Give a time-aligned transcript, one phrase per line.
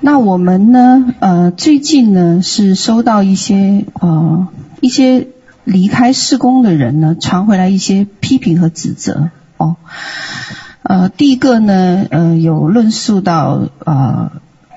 [0.00, 4.46] 那我们呢，呃，最近呢是收到一些呃
[4.80, 5.26] 一些
[5.64, 9.76] 离开施工的人呢传回来一些批评和指责哦。
[10.82, 14.30] 呃，第一个呢，呃，有论述到呃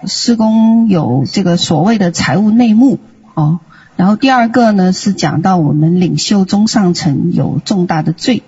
[0.05, 2.99] 施工有这个所谓的财务内幕
[3.35, 3.59] 哦。
[3.95, 8.41] 然后第二个呢是讲到我们领袖中上层有重大的罪、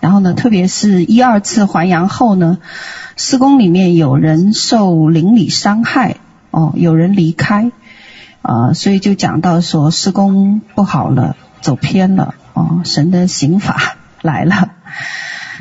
[0.00, 2.58] 然后呢，特别是一二次还阳后呢。
[3.16, 6.16] 施工里面有人受邻里伤害，
[6.50, 7.70] 哦，有人离开，
[8.40, 14.70] 啊、所以就讲到说施工不好了，走偏了，哦，神的刑罚来了。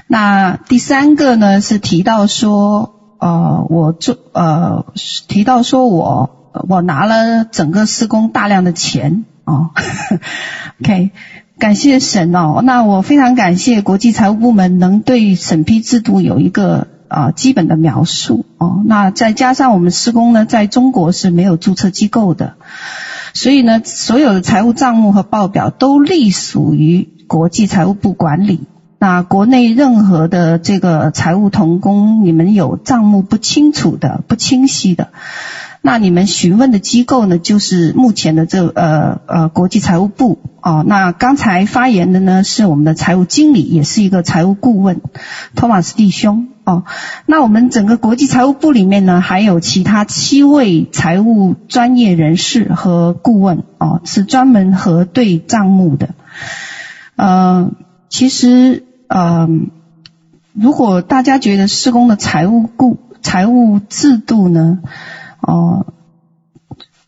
[0.08, 4.85] 那第三个呢是提到说，呃，我做呃
[5.27, 9.71] 提到说我我拿了整个施工大量的钱，哦，
[10.82, 11.12] OK，
[11.59, 12.62] 感谢神哦。
[12.63, 16.88] 那我非常感谢国际财务部门能对审批制度有一个。
[17.09, 22.54] 啊，基本的描述哦，那再加上我们施工呢，在中国是没有注册机构的，
[23.34, 28.68] 所以呢，所有的财务账目和报表都隶属于国际财务部管理。
[28.99, 35.07] 那国内任何的这个财务同工，你们有账目不清楚的、不清晰的，
[35.82, 40.84] 那你们询问的机构呢，就是目前的这呃呃国际财务部哦。
[40.86, 45.02] 那刚才发言的呢，是我们的财务经理，也是一个财务顾问，
[45.55, 46.48] 托马斯弟兄。
[46.66, 46.84] 哦，
[47.26, 56.10] 那我们整个国际财务部里面呢，还有其他七位财务专业人士和顾问哦，是专门核对账目的。
[57.16, 57.71] 呃，
[58.10, 59.49] 其实呃，
[60.54, 64.80] 如果大家觉得施工的财务顾财务制度呢，
[65.50, 65.88] 哦、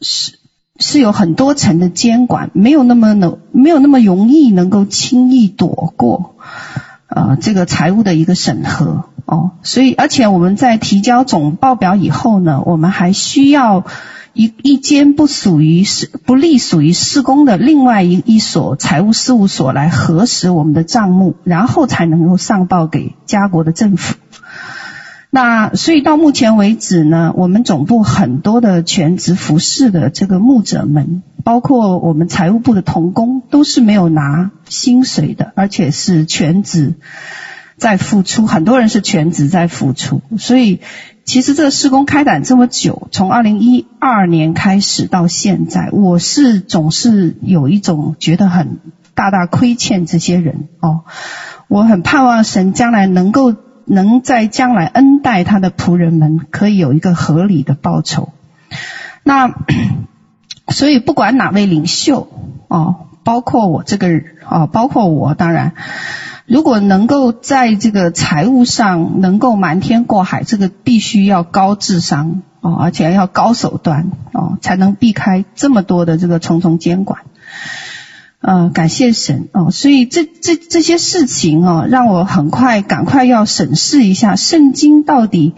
[0.01, 0.39] 是
[0.79, 6.35] 是有很多层的监管，没有那么能没有那么容易能够轻易躲过
[7.07, 9.05] 呃这个财务的一个审核。
[9.25, 13.85] 哦，所以而且我们在提交总报表以后呢，我们还需要
[14.33, 24.15] 一一间不属于是不隶属于施工的另外一一所财务事务所来核实我们的账目，然后才能够上报给家国的政府。
[25.33, 36.95] 那所以到目前为止呢，我们总部很多的全职服饰的这个牧者们，包括我们财务部的同工，都是没有拿薪水的，而且是全职。
[37.77, 40.81] 在付出，很多人是全职在付出，所以
[41.25, 48.77] 其实这个事工开展这么久，从二零一二年开始到现在，我是总是有一种觉得很
[49.15, 51.05] 大大亏欠这些人哦，
[51.69, 53.55] 我很盼望神将来能够
[53.85, 58.29] 能在将来恩待他的仆人们，可以有一个合理的报酬。
[59.23, 59.53] 那
[60.69, 62.27] 所以不管哪位领袖
[62.67, 64.07] 哦，包括我这个
[64.49, 65.73] 哦，包括我当然。
[66.47, 77.21] 如果能够在这个财务上能够瞒天过海，这个必须要高智商哦，而且要高手段哦，才能避开这么多的这个重重监管。
[78.41, 85.53] 呃，感谢神哦，所以这这这些事情哦，让我很快赶快要审视一下圣经到底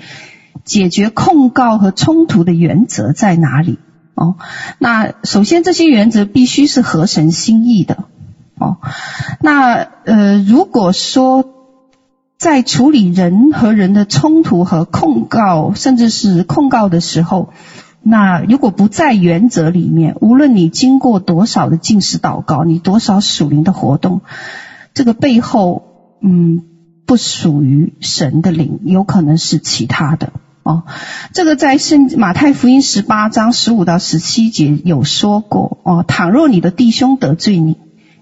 [0.66, 3.80] 解决控告和冲突的原则在哪里
[4.16, 4.36] 哦。
[4.80, 8.04] 那首先这些原则必须是合神心意的。
[8.60, 8.78] 哦，
[9.42, 11.46] 那呃，如果说
[12.38, 17.54] 在处理人和人的冲突和控告，甚至是控告的时候，
[18.06, 24.22] 那如果不在原则里面，无论你经过多少的禁食祷告，你多少属灵的活动，
[24.94, 26.63] 这个背后，嗯，
[27.06, 30.34] 不属于神的灵，有可能是其他的。
[30.63, 30.84] 哦，
[31.34, 35.78] 这个在圣马太福音十八章十五到十七节有说过。
[35.84, 37.78] 哦，倘若你的弟兄得罪你，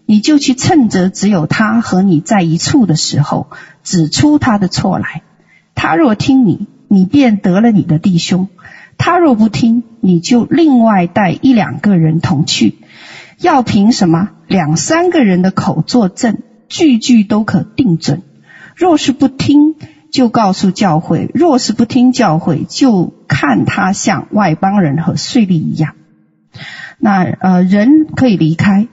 [0.05, 3.47] 你就去趁着只有他和你在一处的时候，
[3.83, 5.23] 指出他的错来。
[5.73, 8.47] 他若听你，你便得了你的弟兄；
[9.03, 12.75] 他若不听，你就另外带一两个人同去。
[13.39, 14.29] 要凭什么？
[14.45, 16.37] 两三个人的口作证，
[16.69, 18.21] 句句都可定准。
[18.75, 19.73] 若是不听，
[20.11, 25.95] 就告诉教会；若是不听教会，就看他像外邦人和税吏一样。
[26.99, 28.87] 那呃，人可以离开。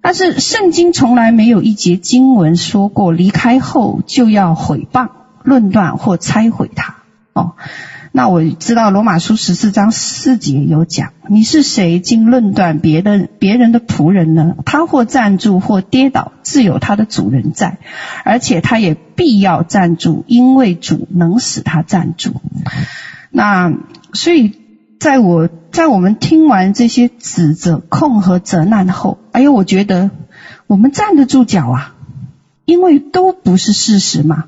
[0.00, 5.10] 但是圣经从来没有一节经文说过离开后就要毁谤、
[5.42, 6.96] 论断或拆毁他。
[7.34, 7.52] 哦，
[8.12, 14.54] 那我知道罗马书十四章四节有讲：你是谁，竟论断别的别人的仆人呢？
[14.64, 17.78] 他或站住或跌倒，自有他的主人在，
[18.24, 22.40] 而且他也必要站住，因为主能使他站住。
[23.30, 23.72] 那
[24.12, 24.60] 所以。
[25.02, 30.12] 在我在我们听完这些指责、控和责难后，哎呦，我觉得
[30.68, 31.94] 我们站得住脚啊，
[32.66, 34.44] 因为都不是事实嘛，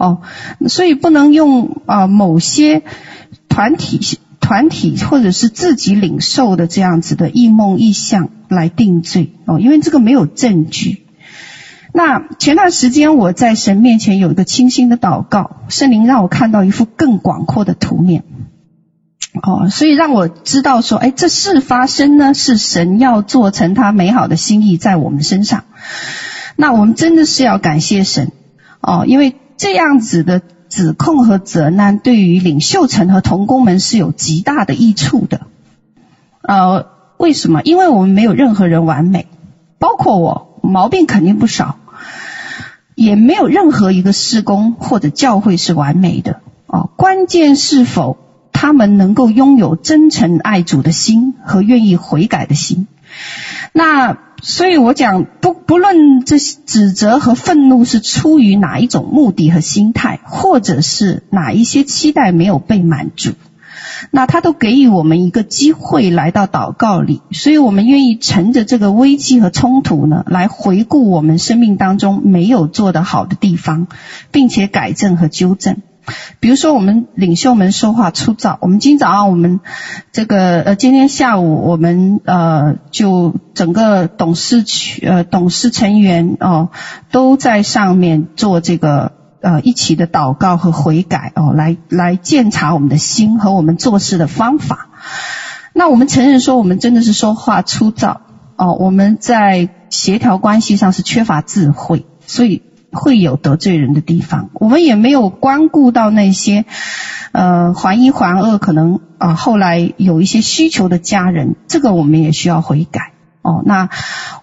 [0.00, 0.22] 哦，
[0.66, 2.82] 所以不能用啊、某些
[3.50, 11.04] 团体团体或者是自己领受的这样子的异梦异象来定罪哦，因为这个没有证据。
[11.92, 18.24] 那前段时间我在神面前有一个清新的祷告，圣灵让我看到一幅更广阔的图面，
[19.42, 25.64] 哦，所以让我知道说，哎，这事发生呢，是神要做成他美好的心意在我们身上。
[26.56, 28.32] 那我们真的是要感谢神
[28.80, 30.40] 哦，因为这样子的
[30.70, 35.42] 指控和责难对于领袖层和同工们是有极大的益处的。
[36.40, 36.86] 呃，
[37.18, 37.60] 为什么？
[37.62, 39.26] 因为我们没有任何人完美，
[39.78, 41.76] 包括我，毛病肯定不少。
[42.94, 48.16] 也没有任何一个施工或者教会是完美的哦，关键是否
[48.52, 52.86] 他们能够拥有真诚爱主的心和愿意悔改的心。
[53.72, 63.32] 那所以我讲，不不论这些指责和愤怒是出于哪一种目的和心态，或者是哪一些期待没有被满足。
[64.12, 73.88] 那他都给予我们一个机会来到祷告里，所以我们愿意乘着这个危机和冲突呢，来回顾我们生命当中没有做得好的地方，
[74.32, 75.82] 并且改正和纠正。
[76.40, 79.60] 比如说，我们领袖们说话粗糙，我们今早上我们
[80.12, 86.70] 这个呃，今天下午我们呃，就整个董事区呃董事成员哦、
[87.10, 89.12] 都在上面做这个。
[89.42, 94.90] 呃，一起的祷告和悔改哦，来来检查我们的心和我们做事的方法。
[95.72, 98.20] 那我们承认说，我们真的是说话粗糙
[98.56, 102.60] 哦，我们在协调关系上是缺乏智慧，所以
[102.92, 104.50] 会有得罪人的地方。
[104.54, 106.64] 我们也没有关顾到那些
[107.32, 113.62] 呃还一还二，可能啊、后来有一些需求的家人，这个我们也需要悔改哦。
[113.64, 113.90] 那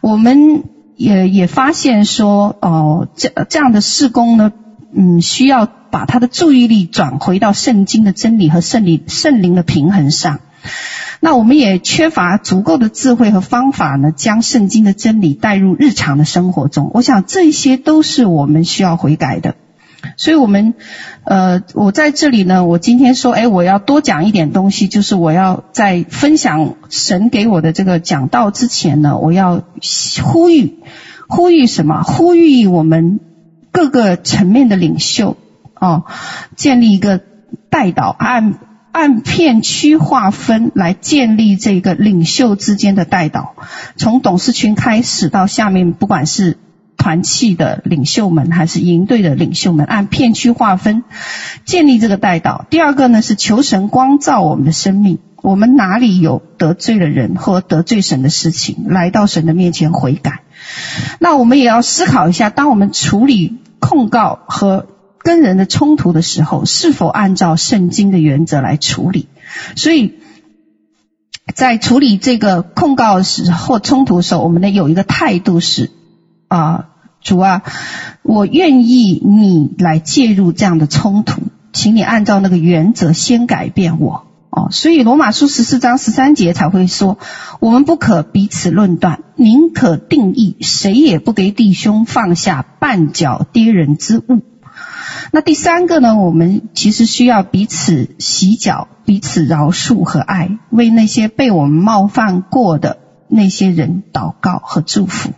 [0.01, 0.63] 我们
[0.95, 4.51] 也也发现说哦，这这样的事工呢。
[4.89, 10.39] 嗯，需要把他的注意力转回到圣经的真理和圣灵圣灵的平衡上。
[11.19, 16.91] 那我们也缺乏足够的智慧和方法呢，将圣经的真理带入日常的生活中。
[16.93, 19.55] 我想这些都是我们需要悔改的。
[20.15, 20.75] 所以，我们
[21.23, 29.63] 呃，我在这里呢，我今天说，哎，我要多讲一点东西，就是我要在分享神给我的这个讲道之前呢，我要
[30.23, 30.79] 呼吁，
[31.27, 32.03] 呼吁什么？
[32.03, 33.19] 呼吁我们。
[33.69, 35.37] 各个层面的领袖
[35.75, 36.05] 哦，
[36.55, 37.21] 建立一个
[37.69, 38.55] 代祷，按
[38.97, 43.53] 按片区划分来建立这个领袖之间的代导，
[43.95, 46.57] 从董事群开始到下面，不管是
[46.97, 51.03] 团契的领袖们还是营队的领袖们，按片区划分
[51.63, 52.65] 建立这个代导。
[52.71, 60.39] 第二个呢是求神光照我们的生命，我们哪里有得罪了人或得罪神的事情，来到神的面前悔改。
[61.19, 63.59] 那我们也要思考一下，当我们处理。
[63.79, 64.87] 控告和
[65.27, 69.27] 跟人的冲突的时候，是否按照圣经的原则来处理？
[69.75, 70.13] 所以，
[71.53, 75.91] 在处理这个控告时或冲突的时候，我们得有一个态度是：
[76.47, 76.87] 啊，
[77.21, 77.63] 主啊，
[78.21, 81.41] 我愿意你来介入这样的冲突，
[81.73, 84.27] 请你按照那个原则先改变我。
[84.49, 87.17] 哦，所以罗马书十四章十三节才会说，
[87.59, 94.39] 我们不可彼此论断，宁可定义，谁也不给弟兄放下绊脚跌人之物。
[95.31, 105.31] 那第三个呢，我们其实需要彼此洗脚，彼此饶恕和爱，为那些被我们冒犯过的那些人祷告和祝福。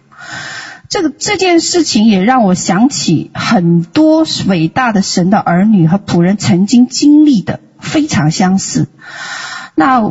[0.90, 7.60] 这个这件事情也让我想起很多伟大的神的儿女和仆人曾经经历的。
[7.82, 8.90] 非常相似。
[9.74, 10.02] 那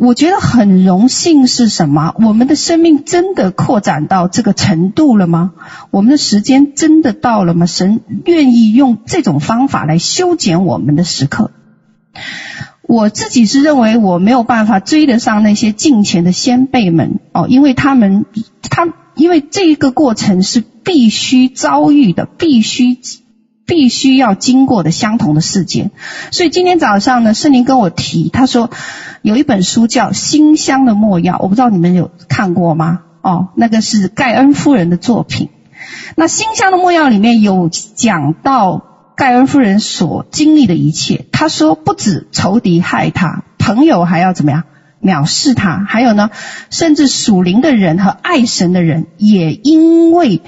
[0.00, 2.14] 我觉得很荣幸是什么？
[2.20, 5.52] 我们的生命真的扩展到这个程度了吗？
[5.90, 7.66] 我们的时间真的到了吗？
[7.66, 11.50] 神愿意用这种方法来修剪我们的时刻。
[12.82, 18.24] 我自己是认为我没有办法追得上那些近前的先辈们哦，因为他们
[18.62, 22.98] 他因为这个过程是必须遭遇的，必须。
[23.70, 25.90] 必须要经过的相同的事件，
[26.30, 28.70] 所以今天早上呢，圣灵跟我提，他说
[29.28, 33.00] 有一本书叫《馨香的没药》，我不知道你们有看过吗？
[33.20, 35.50] 哦，那个是盖恩夫人的作品。
[36.16, 38.84] 那《馨香的没药》里面有讲到
[39.18, 41.26] 盖恩夫人所经历的一切。
[41.30, 44.64] 他说，不止仇敌害他，朋友还要怎么样
[45.02, 46.30] 藐视他，还有呢，
[46.70, 50.40] 甚至属灵的人和爱神的人也因为。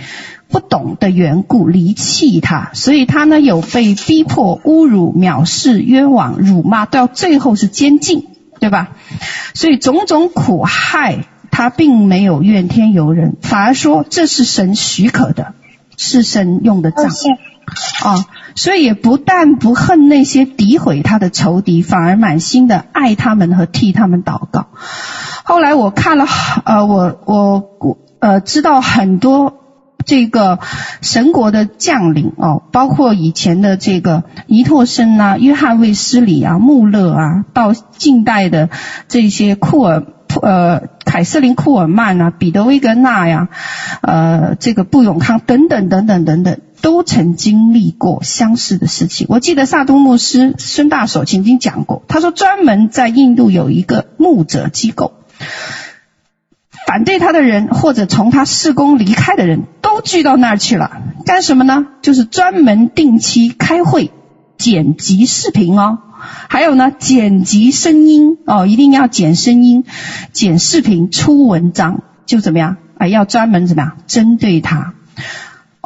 [0.53, 8.27] 不懂的缘故离弃他，所以他呢有被逼迫、侮辱、藐视、冤枉、辱骂，到最后是监禁，
[8.61, 8.91] 对吧？
[9.55, 15.55] 所以种种苦害，他并没有怨天尤人，反而说这是神许可的，
[15.97, 17.07] 是神用的杖。
[18.03, 18.25] 啊、哦，
[18.57, 24.67] 所以也不但不恨那些诋毁他的仇敌，反而满心的爱他们和替他们祷告。
[25.45, 26.27] 后来我看了，
[26.65, 29.60] 呃，我我呃知道很多
[30.11, 30.59] 这个
[31.03, 38.71] 神国的将领哦，包括以前的这个尼托生啊、约翰卫斯理啊、穆勒啊，到近代的
[39.07, 40.03] 这些库尔。
[40.43, 43.49] 呃，凯瑟琳·库尔曼啊，彼得·威格纳呀，
[44.01, 49.27] 呃，这个布永康等等等等等等，都曾经历过相似的事情。
[49.29, 55.15] 我记得萨都牧师孙大手曾经讲过，他说专门在印度有一个牧者机构，
[56.91, 60.91] 反对他的人或者从他事工离开的人都聚到那儿去了，
[61.25, 61.87] 干什么呢？
[62.03, 64.11] 就是专门定期开会
[64.59, 66.01] 剪辑视频哦。
[66.49, 69.85] 还有呢，剪辑声音哦，一定要剪声音、
[70.33, 72.79] 剪视频、出文章，就怎么样？
[72.99, 74.95] 啊，要专门怎么样针对他？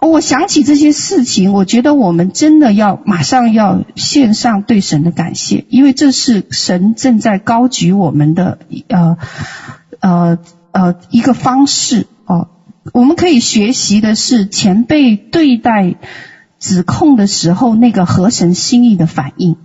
[0.00, 8.58] 我想起这些事情，我觉得我们真的要马上要献上对神的感谢，因为这是神正在高举我们的
[8.88, 9.18] 呃
[10.00, 10.38] 呃
[10.74, 12.48] 呃一个方式哦。
[12.92, 15.94] 我们可以学习的是前辈对待
[16.58, 19.56] 指控的时候那个合神心意的反应。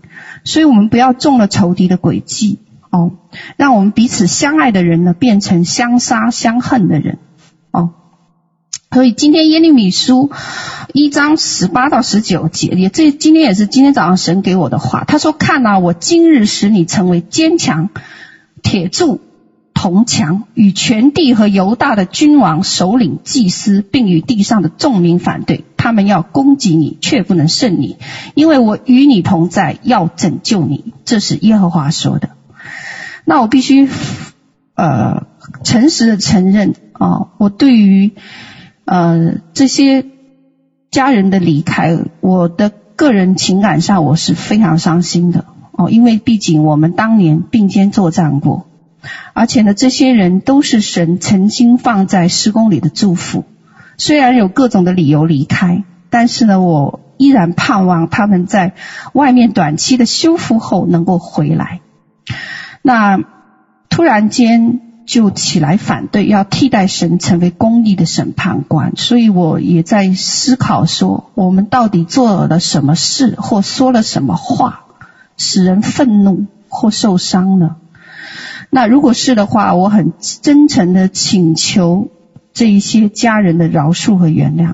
[0.45, 2.59] 所以我们不要中了仇敌的诡计
[2.91, 3.11] 哦，
[3.57, 7.17] 让我们彼此相爱的人呢，变成相杀相恨的人
[7.71, 7.91] 哦。
[8.91, 10.31] 所以今天耶利米书
[10.93, 15.03] 一章十八到十九节，也这今天也是今天早上神给我的话。
[15.03, 17.89] 他说：“看哪，我今日使你成为坚强
[18.63, 19.21] 铁柱
[19.81, 27.95] 铜墙，与全地和犹大的君王、首领、祭司，并与地上的众民反对。”他们要攻击你，却不能胜你，
[28.35, 30.93] 因为我与你同在，要拯救你。
[31.05, 32.31] 这是耶和华说的。
[33.23, 33.87] 那我必须
[34.75, 35.27] 呃
[35.63, 38.11] 诚实的承认啊、哦，我对于
[38.83, 40.05] 呃这些
[40.91, 48.65] 家人的离开，我的个人情感上我是非常伤心的哦，因为毕竟我们当年并肩作战过，
[49.33, 53.45] 而且呢，这些人都是神曾经放在施工里的祝福。
[53.97, 58.73] 虽然有各种的理由离开，但是呢，我依然盼望他们在
[59.13, 61.81] 外面短期的修复后能够回来。
[62.81, 63.19] 那
[63.89, 74.85] 突然间就起来反对，要替代神成为公义的审判官，所以我也在思考说，我们到底做了什么事，或说了什么话，
[75.35, 77.75] 使人愤怒或受伤呢？
[78.69, 82.09] 那如果是的话，我很真诚的请求。
[82.51, 84.73] 这一些家人的饶恕和原谅，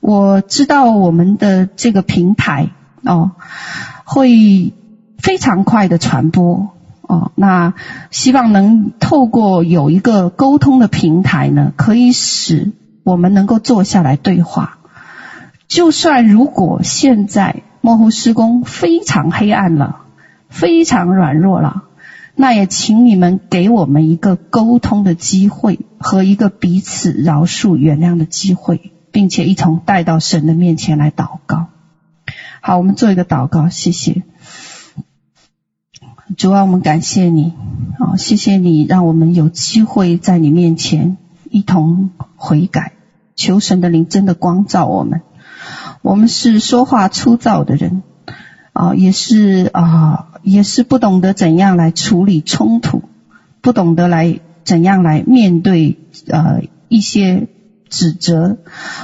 [0.00, 2.70] 我知道我们的这个平台
[3.04, 3.32] 哦，
[4.04, 4.72] 会
[5.18, 6.70] 非常快的传播
[7.02, 7.30] 哦。
[7.36, 7.74] 那
[8.10, 12.72] 希望能透过有一个沟通的平台呢，可以使
[13.04, 14.78] 我们能够坐下来对话。
[15.68, 20.00] 就算如果现在末后施工非常黑暗了，
[20.48, 21.84] 非常软弱了。
[22.38, 31.68] 那也请你们给我们一个沟通的机会和一个彼此饶恕原谅的机会，并且一同带到神的面前来祷告。
[32.60, 34.22] 好，我们做一个祷告，谢谢。
[36.36, 37.54] 主啊，我们感谢你，
[37.98, 41.16] 啊，谢谢你让我们有机会在你面前
[41.48, 42.92] 一同悔改，
[43.34, 45.22] 求神的灵真的光照我们。
[46.02, 48.02] 我们是说话粗糙的人，
[48.74, 50.28] 啊，也是啊。
[50.46, 53.02] 也是不懂得怎样来处理冲突，
[53.60, 55.98] 不懂得来怎样来面对
[56.28, 57.48] 呃一些
[57.90, 58.58] 指责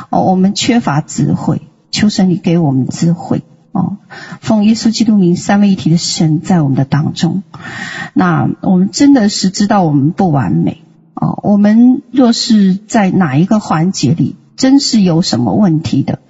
[0.08, 3.96] 哦，我们缺乏智慧，求神你给我们智慧哦，
[4.40, 7.42] 奉耶稣基督名三位一体的神在我们的当中，
[8.14, 10.82] 那我们真的是知道我们不完美
[11.14, 16.20] 哦，我们若是在哪一个环节里真是有什么问题的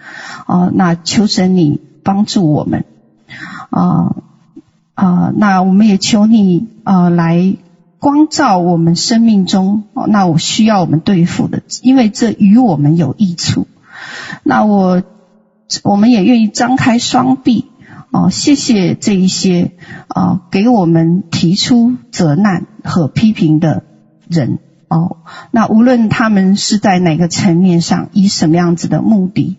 [0.47, 2.87] 哦，那求神你帮助我们
[3.69, 4.17] 啊。
[4.95, 7.57] 啊、那我们也求你啊、来
[7.99, 13.67] 光照我们生命中，那我需要我们对付的，因为这与我们有益处。
[14.43, 15.03] 那我
[15.83, 17.65] 我们也愿意张开双臂，
[18.11, 19.73] 哦，谢谢这一些
[20.09, 23.85] 啊、给我们提出责难和批评的
[24.29, 24.59] 人，
[24.89, 25.17] 哦，
[25.53, 29.57] 那无论他们是在哪个层面上，以什么样子的目的，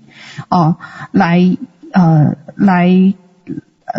[0.50, 0.78] 哦，
[1.12, 1.58] 来
[1.92, 3.13] 呃，来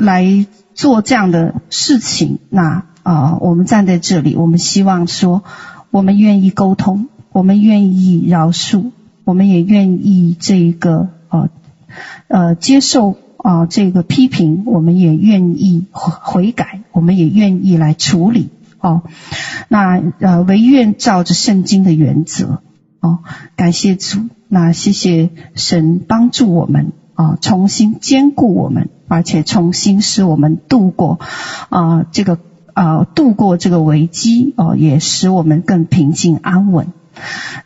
[0.01, 0.47] 来。
[0.75, 5.45] 做这样的事情，那啊、我们站在这里，我们希望说，
[5.91, 8.93] 我们愿意沟通，我们愿意饶恕，
[9.25, 11.49] 我们也愿意这个呃
[12.29, 18.49] 呃接受啊、这个批评，我们也愿意悔改，我们也愿意来处理
[18.81, 19.03] 哦。
[19.69, 22.63] 那呃唯愿照着圣经的原则
[23.01, 23.19] 哦，
[23.55, 31.21] 感谢主，那谢谢神帮助我们啊，重新兼顾我们，而且重新使我们度过
[31.69, 32.39] 啊这个
[32.73, 36.93] 啊度过这个危机，哦，也使我们更平静安稳。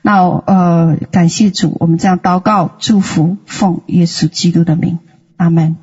[0.02, 4.98] 那呃，感谢主，我们这样祷告，祝福奉耶稣基督的名，
[5.36, 5.76] 阿门。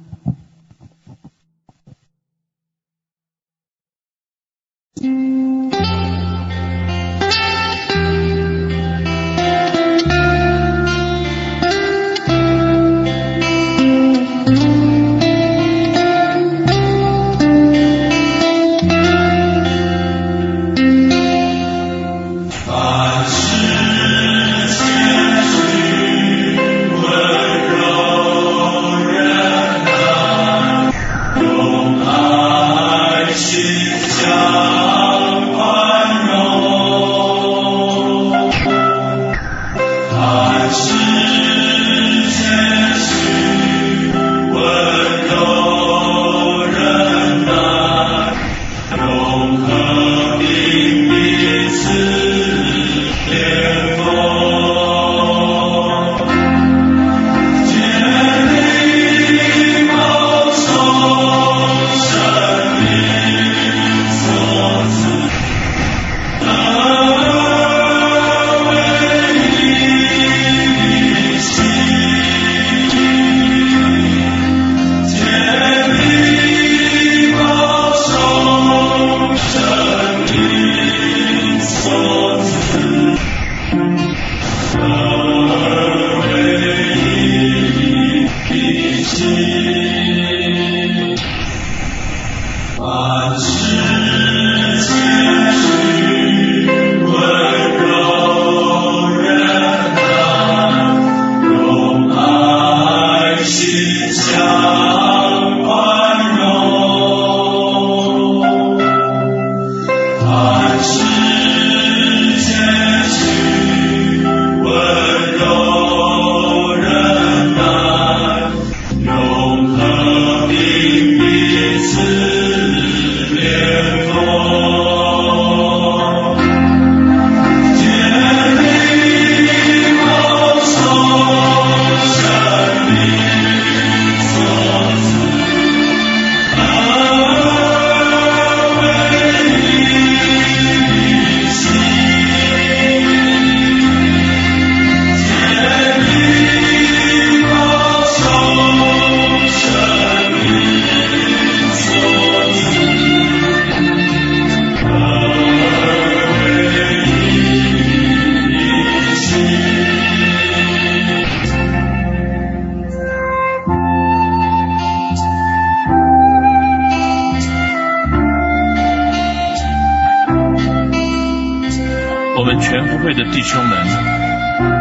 [172.59, 173.77] 全教会的弟兄们，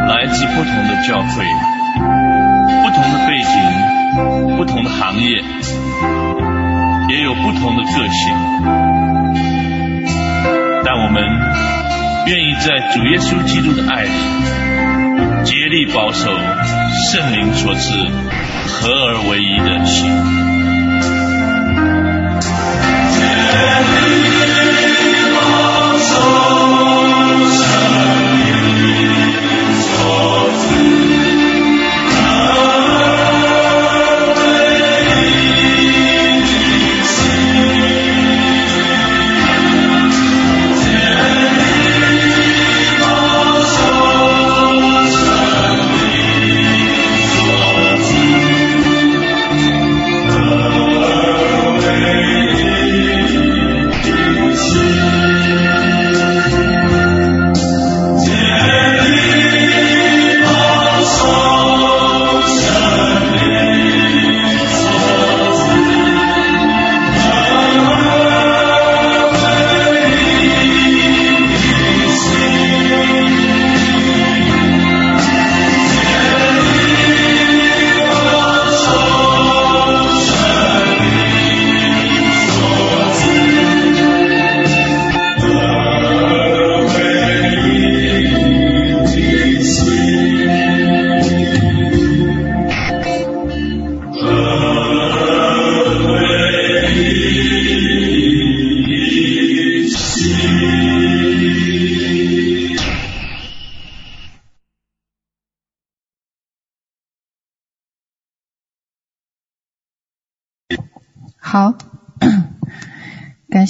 [0.08, 1.44] 来自不同的教会、
[2.82, 5.42] 不同的背景、不同的行业，
[7.08, 8.34] 也有不同的个性。
[10.84, 11.22] 但我们
[12.26, 14.10] 愿意在主耶稣基督的爱里，
[15.44, 16.30] 竭力保守
[17.10, 17.92] 圣灵所赐
[18.68, 20.10] 合而为一的心。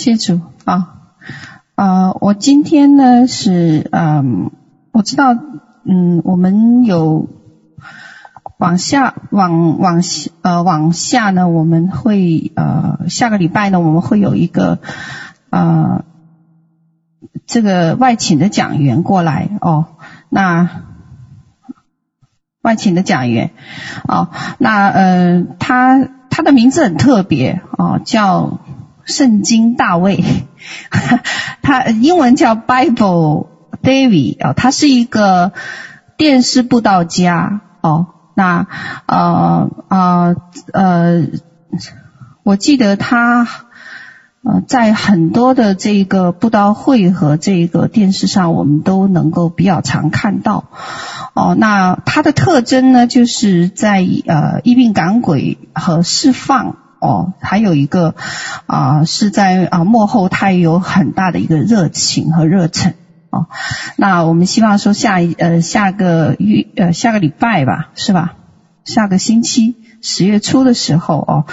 [0.05, 0.97] 谢主啊
[1.77, 2.13] 啊！
[2.21, 4.51] 我今天呢是嗯，
[4.93, 5.35] 我知道
[5.85, 7.31] 嗯，我们有
[8.59, 14.79] 往下往往下呃往下呢，我们会呃下个礼拜呢，我们会有一个
[15.49, 16.05] 呃
[17.47, 19.87] 这个外请的讲员过来哦，
[20.29, 20.69] 那。
[22.61, 23.51] 外请的讲员，
[24.09, 28.59] 哦，那呃，他他的名字很特别哦，叫
[29.07, 30.25] 圣经大卫，
[31.63, 33.47] 他英文叫 Bible
[33.83, 35.53] David 哦，他是一个
[36.17, 37.61] 电视布道家。
[37.83, 38.67] 哦，那
[39.07, 40.37] 呃呃
[40.73, 41.27] 呃，
[42.43, 43.47] 我记得他
[44.43, 50.65] 呃在很多的这个布道会和这个电视上，我们都能够比较常看到。
[51.35, 56.77] 哦，那它的特征呢，就是在呃医病赶鬼和释放。
[57.05, 58.15] 哦，还有一个
[58.67, 62.95] 啊、是在啊幕后，他也有很大的一个热情和热忱
[63.29, 63.47] 哦。
[63.97, 68.37] 那我们希望说下一呃下个月呃下个礼拜吧，是吧？
[68.85, 71.45] 下个星期十月初的时候哦，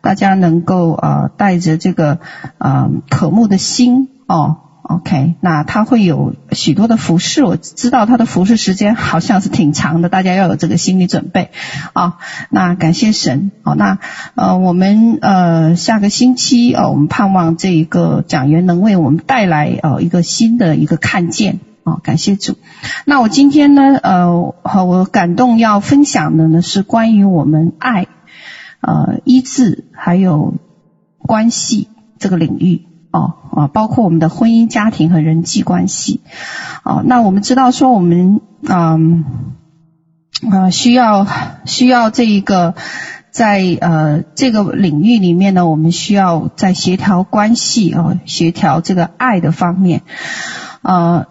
[0.00, 2.20] 大家能够呃带着这个
[2.58, 4.58] 呃渴慕的心哦。
[4.90, 11.52] OK，那他会有许多的服侍，我知道他的服侍时间好像是挺长的，大家要有这个心理准备
[11.92, 12.18] 啊。
[12.48, 14.00] 那感谢神，好，那
[14.34, 22.56] 呃我们呃下个星期呃我们盼望这一个讲员能为我们带来呃一个新的一个看见啊，感谢主。
[23.04, 28.08] 那我今天呢呃和我感动要分享的呢是关于我们爱
[28.80, 30.54] 呃医治还有
[31.18, 31.86] 关系
[32.18, 32.89] 这个领域。
[33.10, 36.20] 哦啊，包括我们的婚姻、家庭和人际关系。
[36.84, 39.24] 哦，那我们知道说我们嗯
[40.50, 41.26] 呃需要
[41.64, 42.74] 需要这一个
[43.30, 50.02] 在呃这个领域里面呢，我们需要在协调关系哦，协调这个爱的方面，
[50.82, 51.26] 呃，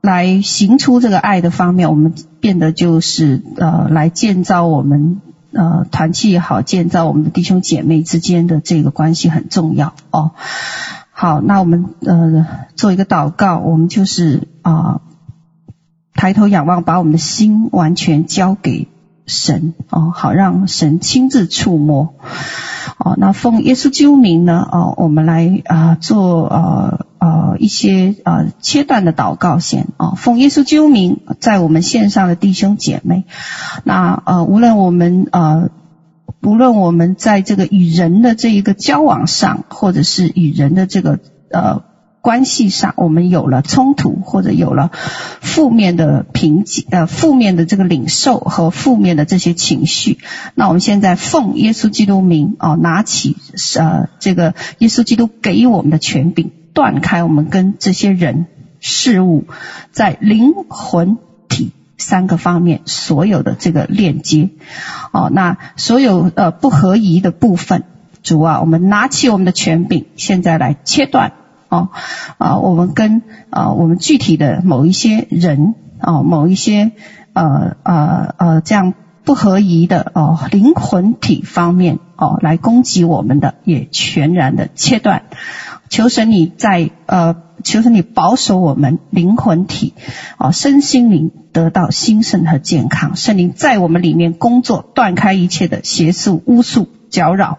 [0.00, 5.20] 来行出这个爱的方面，我们变得就是呃来建造我们
[5.52, 10.32] 呃团契也好，建造我们的弟兄姐妹之间的这个关系很重要哦。
[11.22, 15.02] 好，那我们呃做一个祷告，我们就是啊、
[16.14, 18.88] 抬头仰望，把我们的心完全交给
[19.24, 22.14] 神哦，好让神亲自触摸
[22.98, 23.14] 哦。
[23.18, 30.14] 那奉耶稣基督名呢哦，我们来啊、做呃呃一些呃切断的祷告先哦。
[30.16, 33.26] 奉耶稣基督名，在我们线上的弟兄姐妹，
[33.84, 35.70] 那呃无论我们呃。
[36.40, 41.84] 不论我们在这个与人的这一个交往上，或者是与人的这个呃
[42.20, 44.90] 关系上，我们有了冲突，或者有了
[45.40, 50.18] 负面的评级，呃负面的这个领受和负面的这些情绪，
[50.54, 53.36] 那我们现在奉耶稣基督名哦，拿起
[53.78, 58.46] 呃这个耶稣基督给予我们的权柄，断开我们跟这些人
[58.80, 59.44] 事物
[59.92, 61.72] 在灵魂体。
[61.98, 64.50] 三个方面所有的这个链接，
[65.12, 67.84] 哦，那所有呃不合宜的部分，
[68.22, 71.32] 主啊，我们拿起我们的权柄，现在来切断，
[71.68, 71.90] 哦，
[72.38, 76.92] 啊，我们跟啊我们具体的某一些人，哦，某一些
[77.32, 85.22] 呃呃呃这样不合宜的哦灵魂体方面，哦来攻击我们的，也全然的切断。
[85.92, 89.92] 求神你在呃，求神你保守我们灵魂体，
[90.38, 93.14] 哦，身心灵得到兴盛和健康。
[93.14, 97.58] 圣灵在我们里面工作，断开一切的邪术、巫术、搅扰。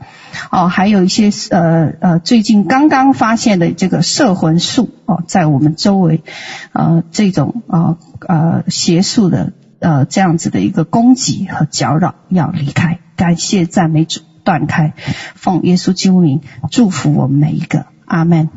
[0.50, 6.24] 哦，还有一些呃呃，最近刚刚发现的这个摄魂术哦，在我们周围
[6.72, 12.98] 呃这种啊呃，呃邪术的呃这样子的一个攻击和搅扰要离开。
[13.16, 14.94] 感谢赞美主，断开，
[15.36, 16.42] 奉耶稣基督名
[16.72, 17.93] 祝福我们每一个。
[18.06, 18.50] 阿门，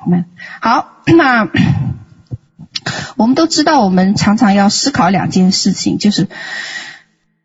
[0.00, 0.24] 阿门。
[0.60, 1.48] 好， 那
[3.16, 6.28] 我们都知道，我们常常要思考两件事情，就是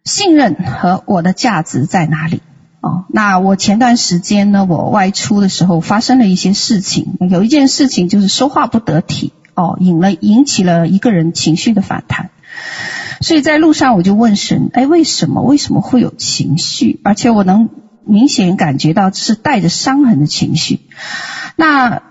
[0.03, 2.41] 信任和我的价值在哪里。
[2.81, 12.31] 哦，那我前段时间呢，我外出的时候发生了一些事情，有一件事情就是说话不得体，哦，引了引起了一个人情绪的反弹。
[13.21, 15.41] 所以在路上我就问神，哎，为什么？
[15.43, 16.99] 为什么会有情绪？
[17.03, 17.69] 而且我能。
[18.05, 20.81] 明显感觉到是带着伤痕的情绪。
[21.55, 22.01] 那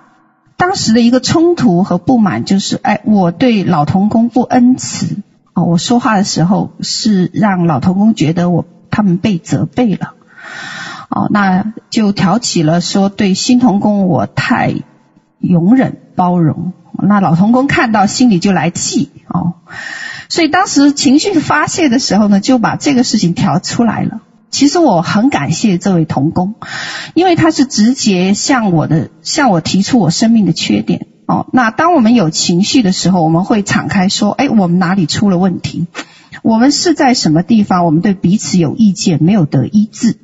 [0.57, 5.23] 当时的一个冲突和不满就是，哎，我对老童工不恩慈
[5.55, 10.15] 哦，我说话的时候是让老童工觉得我他们被责备了
[11.09, 14.75] 哦，那就挑起了说对新童工我太
[15.39, 16.73] 容忍包容，
[17.03, 19.55] 那老童工看到心里就来气哦，
[20.29, 24.21] 所以当时情绪发泄的时候呢，就把这个事情挑出来了。
[24.51, 26.55] 其实我很感谢这位童工，
[27.15, 31.07] 因为他是直接向我的向我提出我生命的缺点。
[31.27, 35.87] 哦，那当我们有情绪的时候，我们会敞开说：“哎，我们哪里出了问题？
[36.43, 37.85] 我们是在什么地方？
[37.85, 40.19] 我们对彼此有意见，没有得医治。”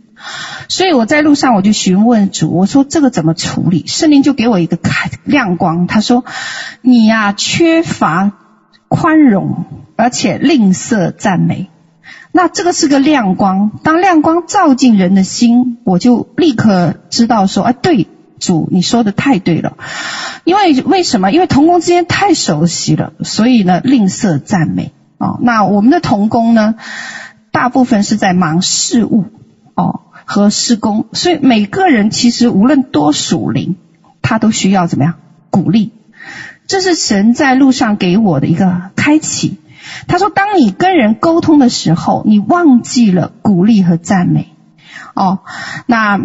[0.69, 6.25] 所以我在路上我就询问主，我说：“这个怎么处理？”圣灵就给我一个开亮光，他说
[6.83, 8.33] ：“你呀，缺乏
[8.89, 11.69] 宽容，而且吝啬赞美。”
[12.37, 19.79] 那这个是个亮光，当亮光照进人的心，我就立刻知道说：“哎，对，主，你说的太对了。”
[20.45, 21.33] 因为为什么？
[21.33, 24.93] 因为同工之间太熟悉了，所以呢，吝啬赞美。
[25.17, 26.75] 哦，那我们的同工呢，
[27.53, 29.25] 大部分是在忙事务
[29.75, 33.77] 哦和事工，所以每个人其实无论多属灵，
[34.21, 35.15] 他都需要怎么样
[35.49, 35.95] 鼓励？
[36.67, 39.57] 这是神在路上给我的一个开启。
[40.09, 44.49] 他说：“当你跟人沟通的时候，你忘记了鼓励和赞美。
[45.15, 45.41] 哦，
[45.87, 46.21] 那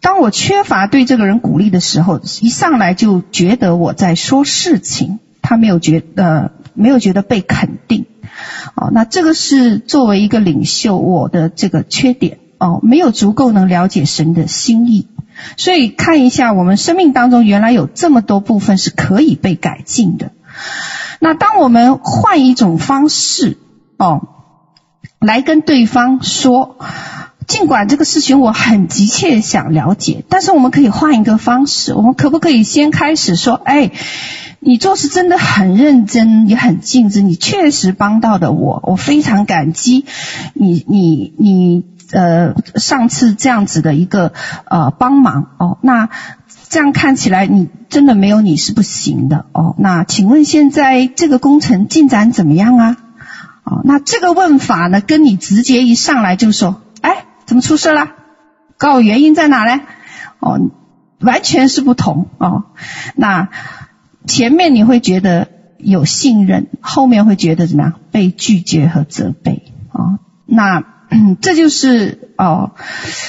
[0.00, 8.06] 当我缺乏对这个人鼓励的时候，一上来就觉得我在说事情，他没有觉得、呃、没有觉得被肯定。
[8.74, 12.38] 哦，那这个是作为一个领袖我的这个缺点。
[12.58, 15.08] 哦，没有足够能了解神的心意。
[15.56, 20.32] 所以看一下我们生命当中原来有这么多部分是可以被改进的。”
[21.20, 23.58] 那当我们换一种方式
[23.98, 24.22] 哦，
[25.20, 26.78] 来跟对方说，
[27.46, 33.90] 尽管这个事情我很急切想了解，但是我们可以换一个方式，我们可不可以先开始说，哎，
[34.60, 40.06] 你做事真的很认真，也很尽职，你确实帮到的我，我非常感激
[40.54, 44.32] 你，你，你，呃，上次这样子的一个
[44.64, 46.08] 呃帮忙哦，那。
[46.68, 49.74] 这样看起来，你真的没有你是不行的哦。
[49.76, 52.96] 那请问现在这个工程进展怎么样啊？
[53.64, 58.10] 哦，那这个问法呢，跟你直接一上来就说，哎，怎么出事了？
[58.78, 59.80] 告原因在哪呢？
[60.38, 60.60] 哦，
[61.18, 62.66] 完全是不同哦。
[63.16, 63.48] 那
[64.28, 67.94] 前面你会觉得有信任，后面会觉得怎么样？
[68.12, 70.20] 被拒绝和责备哦。
[70.46, 70.84] 那。
[71.10, 72.70] 嗯，这就是哦，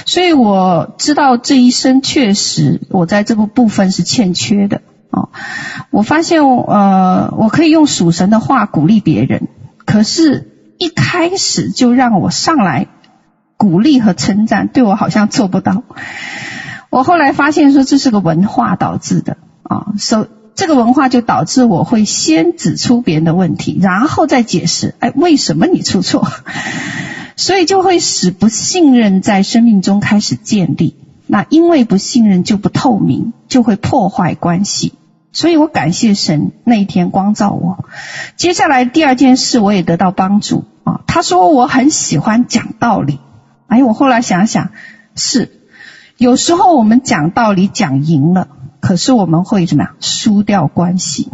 [0.06, 5.30] 所以我知道这一生确实我在这个部分是欠缺的哦。
[5.90, 9.48] 我发现呃，我可以用属神的话鼓励别人，
[9.84, 12.88] 可是一开始就让我上来
[13.58, 15.84] 鼓励和称赞，对我好像做不到。
[16.92, 26.28] 我后来发现说这是个文化导致的啊，所、这个文化就导致我会先指出别人的问题，然后再解释，哎，为什么你出错？
[27.42, 34.94] 所以就会使不信任在生命中开始建立，那因为不信任就不透明，就会破坏关系。
[35.32, 37.86] 所以我感谢神那一天光照我。
[38.38, 43.20] 接下来第二件事我也得到帮助啊，他说我很喜欢讲道理。
[43.66, 44.70] 哎，我后来想想，
[45.16, 45.52] 是
[46.18, 48.50] 有时候我们讲道理讲赢了，
[48.82, 49.96] 可是我们会怎么样？
[50.00, 51.32] 输掉关系。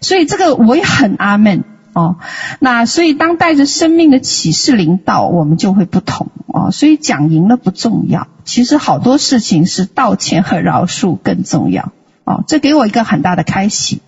[0.00, 1.64] 所以这个我也很阿门。
[1.98, 2.16] 哦，
[2.60, 6.70] 那所以当带着生命的启示临到，我们就会不同哦。
[6.70, 11.90] 所以讲赢了不重要，其实好多事情是道歉和饶恕更重要
[12.22, 12.44] 哦。
[12.46, 14.00] 这给我一个很大的开启。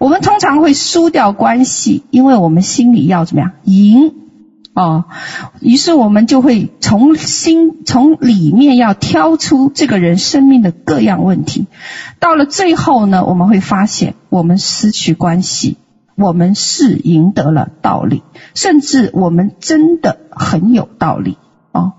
[0.00, 4.12] 我们通常会输掉关系，因为我们心里要怎么样赢
[4.74, 5.04] 哦。
[5.60, 11.68] 于是我们就会从心从里面要挑出这个人生命的各样问题。
[12.18, 15.76] 到了最后呢，我们会发现我们失去关系。
[16.20, 18.22] 我们是赢得了道理，
[18.54, 21.38] 甚至我们真的很有道理
[21.72, 21.94] 哦。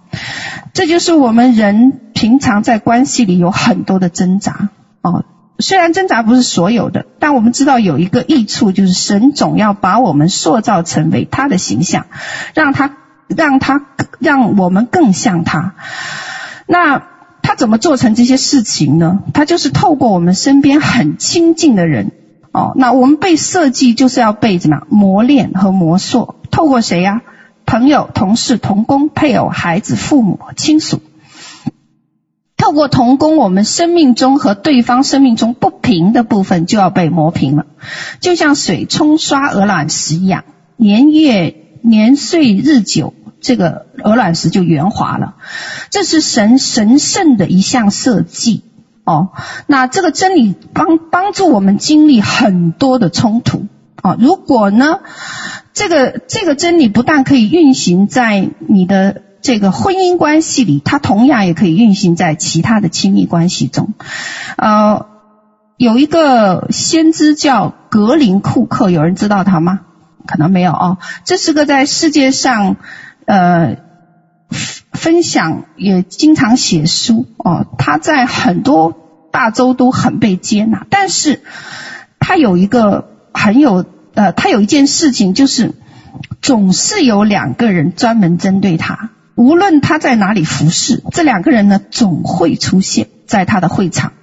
[0.73, 4.69] 这就是我们人平常在关系里有很多的挣扎
[5.01, 5.25] 哦。
[5.57, 12.05] 虽然挣扎不是所有的，但我们知道有一个益处，就是神总要把我们塑造成为他的形象，
[12.53, 12.95] 让他
[13.27, 13.87] 让他
[14.19, 15.73] 让我们更像他。
[16.67, 17.07] 那
[17.41, 19.19] 他怎么做成这些事情呢？
[19.33, 22.11] 他就是透过我们身边很亲近的人。
[22.51, 26.35] 哦，那我们被设计就是要被怎么磨练和磨塑？
[26.51, 27.21] 透过谁呀？
[27.65, 31.01] 朋友、同事、同工、配偶、孩子、父母、亲属。
[32.57, 37.65] 透过同工，我们生命中和对方生命中不平的部分就要被磨平了，
[38.19, 40.43] 就像水冲刷鹅卵石一样，
[40.75, 45.35] 年月年岁日久，这个鹅卵石就圆滑了。
[45.89, 48.63] 这是神神圣的一项设计。
[49.03, 49.31] 哦，
[49.67, 53.65] 那这个真理帮帮助我们经历很多的冲突
[54.01, 54.15] 啊。
[54.19, 54.99] 如果呢，
[55.73, 63.93] 这个这个真理不但可以运行在你的这个婚姻关系里，它同样也可以运行在其他的亲密关系中。
[64.55, 65.07] 呃，
[65.77, 69.79] 有一个先知叫格林库克，有人知道他吗？
[70.27, 70.99] 可能没有哦。
[71.25, 72.75] 这是个在世界上
[73.25, 73.77] 呃
[75.01, 77.65] 分享，也经常写书哦。
[77.79, 78.93] 他在很多
[79.31, 81.41] 大洲都很被接纳，但是
[82.19, 83.83] 他有一个很有
[84.13, 85.73] 呃，他有一件事情就是
[86.39, 94.13] 总是有两个人专门针对他，无论他在哪里服侍，这两个人呢总会出现在他的会场，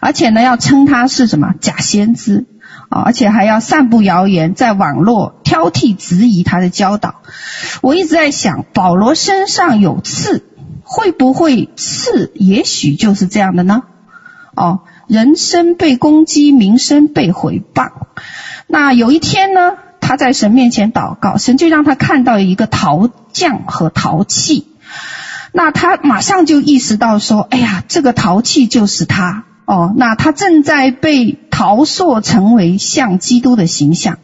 [0.00, 2.46] 而且呢要称他是什么假先知。
[2.88, 7.16] 啊，而且还要散布谣言，在网络挑剔质疑他的教导。
[7.82, 10.44] 我一直在想，保罗身上有刺，
[10.82, 12.32] 会不会刺？
[12.34, 13.82] 也许就是这样的呢？
[14.54, 17.90] 哦，人生被攻击，名声被毁谤。
[18.68, 24.68] 那有一天呢，他在神面前祷告，神就让他看到一个陶匠和陶器。
[25.52, 34.18] 那他马上就意识到说：“哎呀，这个陶器就是他。”哦，那他正在被陶塑成为像基督的形象，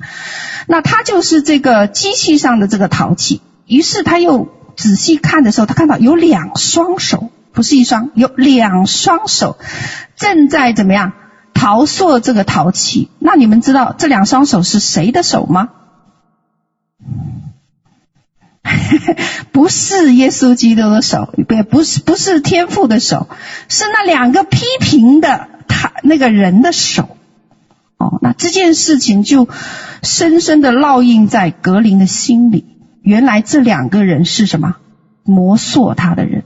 [0.67, 3.41] 那他就是这个机器上的这个陶器。
[3.67, 9.57] 于是他又仔细看的时候，他看到有两双手，不是一双，有两双手
[10.15, 11.15] 正在怎么样
[11.55, 13.09] 陶塑这个陶器。
[13.19, 15.71] 那你们知道这两双手是谁的手吗？
[19.53, 23.27] 不是耶稣基督的手，也不是不是天父的手，
[23.71, 27.12] 是那两个批评的他那个人的手。
[28.23, 29.49] 那这件事情就
[30.03, 32.65] 深深的烙印在格林的心里。
[33.03, 34.77] 原来这两个人是什么？
[35.25, 36.45] 磨塑他的人，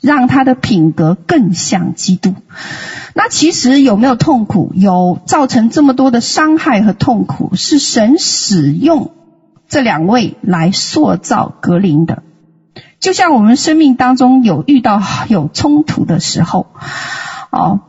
[0.00, 2.34] 让他的品格更像基督。
[3.14, 4.72] 那其实有没有痛苦？
[4.74, 9.10] 有，造成这么多的伤害和痛苦，是神使用。
[9.68, 12.22] 这两位来塑造格林的，
[13.00, 16.68] 就像我们生命当中有遇到有冲突的时候，
[17.50, 17.80] 哦，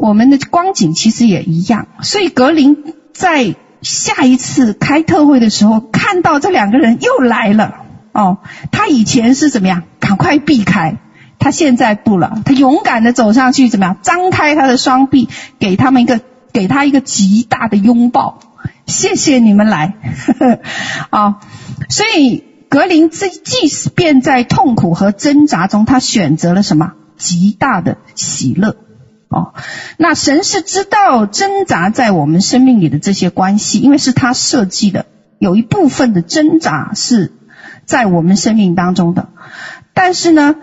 [0.00, 1.86] 我们的光景其实也一样。
[2.02, 7.74] 所以格林在下一次开特会的时候，看到这两个人又来了，
[8.12, 8.38] 哦，
[8.72, 9.82] 他以前是怎么样？
[9.98, 10.96] 赶快避开，
[11.38, 13.96] 他现在不了，他勇敢的走上去，怎么样？
[14.02, 16.20] 张开他的双臂，给他们一个，
[16.52, 18.38] 给他一个极大的拥抱。
[18.86, 19.94] 谢谢你们来，
[21.10, 21.38] 啊、
[21.88, 26.92] 所以格林即即使便在痛苦和挣扎中，他选择了什么？
[27.16, 28.76] 极大的喜乐。
[29.30, 29.54] 哦，
[29.96, 35.06] 那神是知道挣扎在我们生命里的这些关系，因为是他设计的，
[35.38, 37.32] 有一部分的挣扎是
[37.84, 39.28] 在我们生命当中的。
[39.94, 40.56] 但是呢，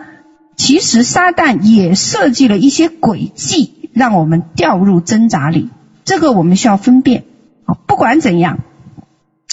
[0.58, 5.70] 其实撒旦也设计了一些诡计，让我们掉入挣扎里。
[6.04, 7.24] 这个我们需要分辨。
[7.86, 8.60] 不管怎样，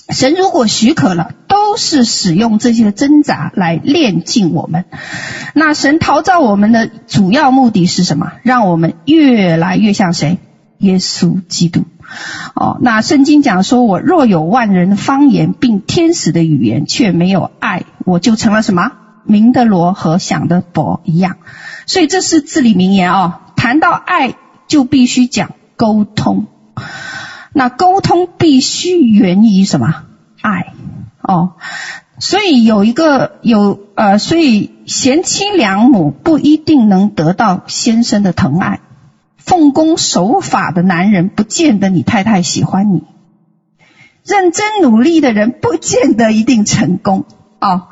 [0.09, 4.85] 神如果许可了，都是使用这些挣扎来炼净我们。
[5.55, 8.33] 那神陶造我们的主要目的是什么？
[8.43, 10.39] 让我们越来越像谁？
[10.79, 11.85] 耶稣基督。
[12.55, 18.93] 哦，那圣经讲说，我若有万人的方言，并天使的语言，却没有爱，我就成了什么？
[19.25, 21.39] 明的罗和想的鈸一样。
[21.87, 23.35] 所以这是至理名言哦。
[23.57, 24.35] 谈到爱，
[24.69, 26.47] 就必须讲沟通。
[27.57, 30.05] 那沟通必须源于什么？
[30.43, 30.75] 爱
[31.23, 31.53] 哦，
[32.19, 38.81] 所以有一个有呃，所以贤妻良母不一定能得到先生的疼爱，
[39.39, 43.05] 奉公守法的男人不见得你太太喜欢你，
[44.25, 47.25] 认真努力的人不见得一定成功
[47.61, 47.87] 哦。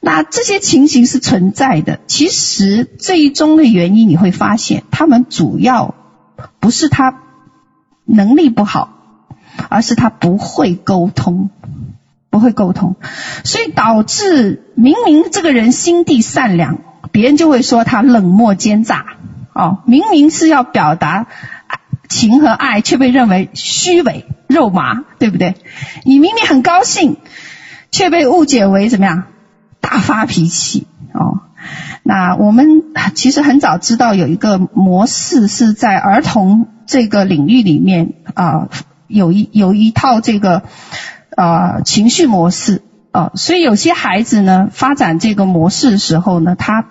[0.00, 5.94] 那这些情形是存在的，其实最终的原因你会发现，他们主要
[6.58, 7.22] 不是他。
[8.10, 8.88] 能力不好，
[9.68, 11.50] 而是他不会沟通，
[12.30, 12.96] 不会沟通，
[13.44, 16.78] 所以导致明明这个人心地善良，
[17.12, 19.04] 别人就会说他冷漠奸诈。
[19.52, 21.26] 哦，明明是要表达
[22.08, 25.56] 情和爱，却被认为虚伪肉麻，对不对？
[26.04, 27.16] 你明明很高兴，
[27.90, 29.24] 却被误解为怎么样？
[29.80, 30.86] 大发脾气。
[31.12, 31.40] 哦，
[32.02, 32.82] 那我们
[33.14, 36.68] 其实很早知道有一个模式是在儿童。
[36.90, 38.70] 这个领域里面啊、
[39.08, 40.62] 有一有一套这个
[41.36, 42.80] 啊、呃、情绪模式
[43.12, 46.86] 啊、所以有些孩子呢发展这个模式的时候呢，他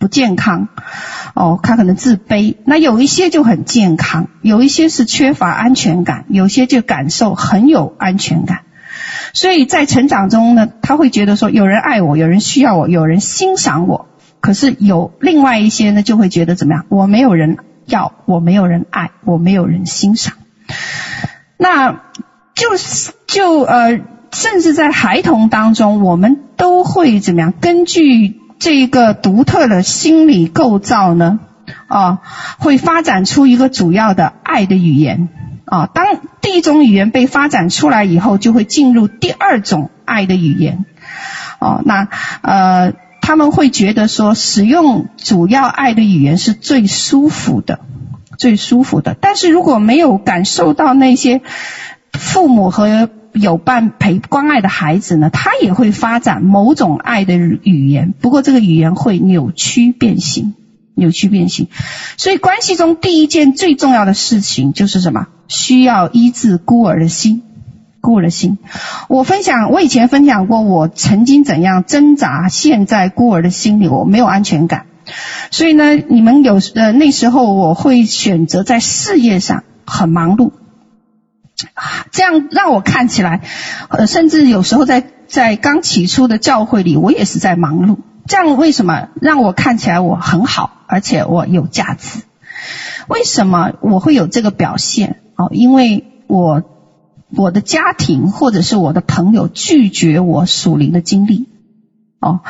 [0.00, 0.66] 不健康
[1.34, 2.56] 哦，他可能自卑。
[2.64, 8.62] 那有一些就很健康，有一些是缺乏安全感，有些就感受很有安全感。
[9.32, 14.06] 所以在成长中呢，他会觉得说有人爱我，有人需要我，有人欣赏我。
[14.40, 16.86] 可是有另外一些呢，就会觉得怎么样？
[16.88, 17.58] 我没有人。
[17.86, 20.34] 要我没有人爱，我没有人欣赏，
[21.56, 22.02] 那
[22.54, 24.00] 就是就呃，
[24.30, 27.52] 甚至在孩童当中，我们都会怎么样？
[27.60, 31.40] 根据这个独特的心理构造呢，
[31.88, 32.20] 啊，
[32.60, 35.28] 会发展出一个主要的爱的语言
[35.70, 35.86] 啊。
[35.86, 36.04] 当
[36.42, 40.84] 第一种语言被发展出来以后，就会进入第二种爱的语言。
[41.60, 42.08] 哦，那
[42.42, 42.92] 呃。
[43.22, 47.78] 他们会觉得说，使用主要爱的语言是最舒服的，
[48.38, 49.14] 最舒服的。
[49.20, 51.42] 但是如果没有感受到那些
[52.12, 60.54] 父母和有伴陪关爱的孩子呢，他也会发展某种爱的语言，不过这个语言会扭曲变形，
[60.94, 61.68] 扭曲变形。
[62.16, 65.26] 所以关系中第一件最重要的事情就是什么？
[65.48, 67.42] 需要医治孤儿的心。
[68.02, 68.56] 孤儿的心，
[69.10, 74.86] 我分享，我以前分享过，我曾经怎样挣扎，陷在孤儿的心里，我没有安全感。
[75.50, 80.52] 所以呢，你们有呃那时候我会选择在事业上很忙碌，
[82.10, 83.42] 这样让我看起来，
[83.90, 87.98] 呃，甚至有时候在在刚起初的教会里，我也是在忙碌。
[88.30, 92.20] 这样为什么让我看起来我很好，而且我有价值？
[93.08, 95.16] 为什么我会有这个表现？
[95.34, 96.62] 哦，因为我。
[97.32, 101.48] 我的家庭或者是我的朋友拒绝我属灵的经历，
[102.18, 102.40] 哦，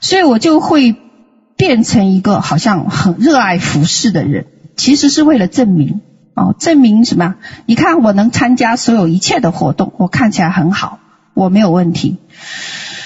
[0.00, 0.96] 所以我就会
[1.58, 6.00] 变成一个好像很热爱服侍的人，其实是为了证明，
[6.34, 7.34] 哦，证明什么？
[7.66, 11.00] 你看我能参加所有一切的活动，我看起来很好，
[11.34, 12.16] 我没有问题。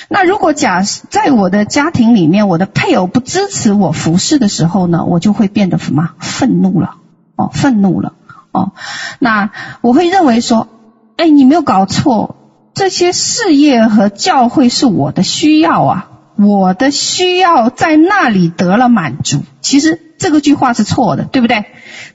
[0.08, 6.10] 那如果假设在我的家庭里面，我的配偶不支持我服侍的时候呢，我就会变得什么？
[6.18, 6.96] 愤怒了，
[7.36, 8.12] 哦，愤怒了，
[8.52, 8.72] 哦，
[9.18, 9.50] 那
[9.80, 10.68] 我会认为说。
[11.16, 12.34] 哎，你没有搞错，
[12.74, 19.38] 这些事业和教会是我的需要啊，我的需要在那里得了满足。
[19.60, 21.66] 其实这个句话是错的，对不对？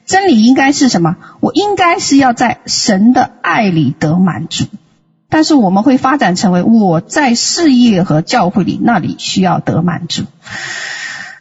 [0.04, 1.16] 真理应该是什么？
[1.40, 4.66] 我应该是要在神的爱里得满足。
[5.30, 10.24] 但是我们会发展成为我在事业和教会里那里需要得满足，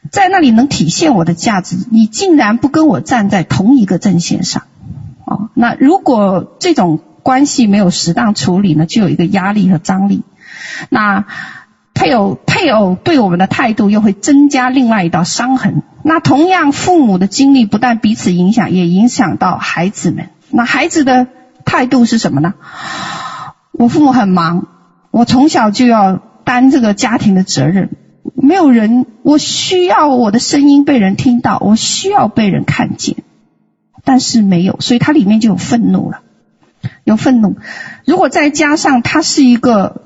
[0.10, 1.76] 在那里能体现我的价值。
[1.92, 4.64] 你竟然不跟我站在同一个阵线上，
[5.26, 7.02] 哦，那如果这种。
[7.22, 10.24] 关系没有适当处理呢，就有一个压力和张力。
[10.88, 11.26] 那
[11.94, 15.84] 配偶配偶对我们的态度又会增加另外一道伤痕。
[16.02, 20.30] 那同样，父母的经历不但彼此影响，也影响到孩子们。
[20.50, 21.28] 那孩子的
[21.66, 22.54] 态度是什么呢？
[23.80, 24.68] 我父母很忙，
[25.10, 27.92] 我从小就要担这个家庭的责任，
[28.36, 33.24] 没有人，我需要我的声音被人听到，我需要被人看见，
[34.04, 36.20] 但是没有，所以他里面就有愤怒了。
[37.06, 37.56] 有愤怒，
[38.04, 40.04] 如果再加上他是一个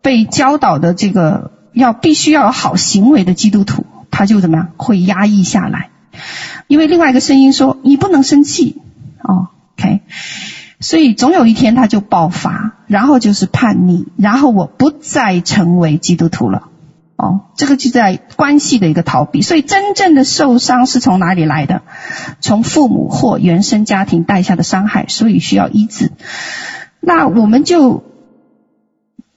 [0.00, 5.90] 被教导的这个要必须要有好行为的基督徒，他就怎么样会压抑下来？
[6.68, 8.80] 因为另外一个声音说你不能生气
[9.22, 10.02] 哦，OK，
[10.80, 16.68] 所以总有一天他就爆发，然后就是叛逆，然后我不再成为基督徒了。
[17.16, 21.82] 哦，这个就在关系的一个逃避，所以真正的受伤是从哪里来的？
[22.40, 26.12] 从父母或原生家庭带下的伤害，所以需要医治。
[27.00, 28.04] 那我们就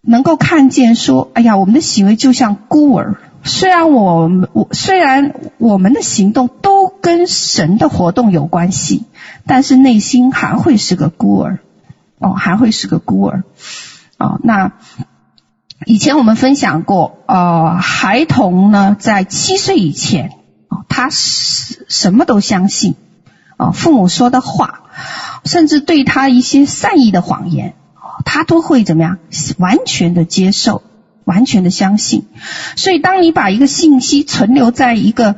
[0.01, 9.05] 能够看见说，哎呀，我们的行为就像孤儿，虽然我们我虽然我们的行动都跟神的活动有关系，
[9.45, 11.59] 但是内心还会是个孤儿，
[12.19, 13.43] 哦，还会是个孤儿，
[14.17, 14.73] 哦，那。
[15.87, 20.29] 以前我们分享过，呃，孩童呢，在七岁以前，
[20.87, 22.93] 他什什么都相信，
[23.57, 24.83] 啊，父母说的话，
[25.43, 27.73] 甚至对他一些善意的谎言，
[28.25, 29.17] 他都会怎么样？
[29.57, 30.83] 完全的接受，
[31.31, 32.23] 完全的相信。
[32.75, 35.35] 所以，当你把一个信息存留在一个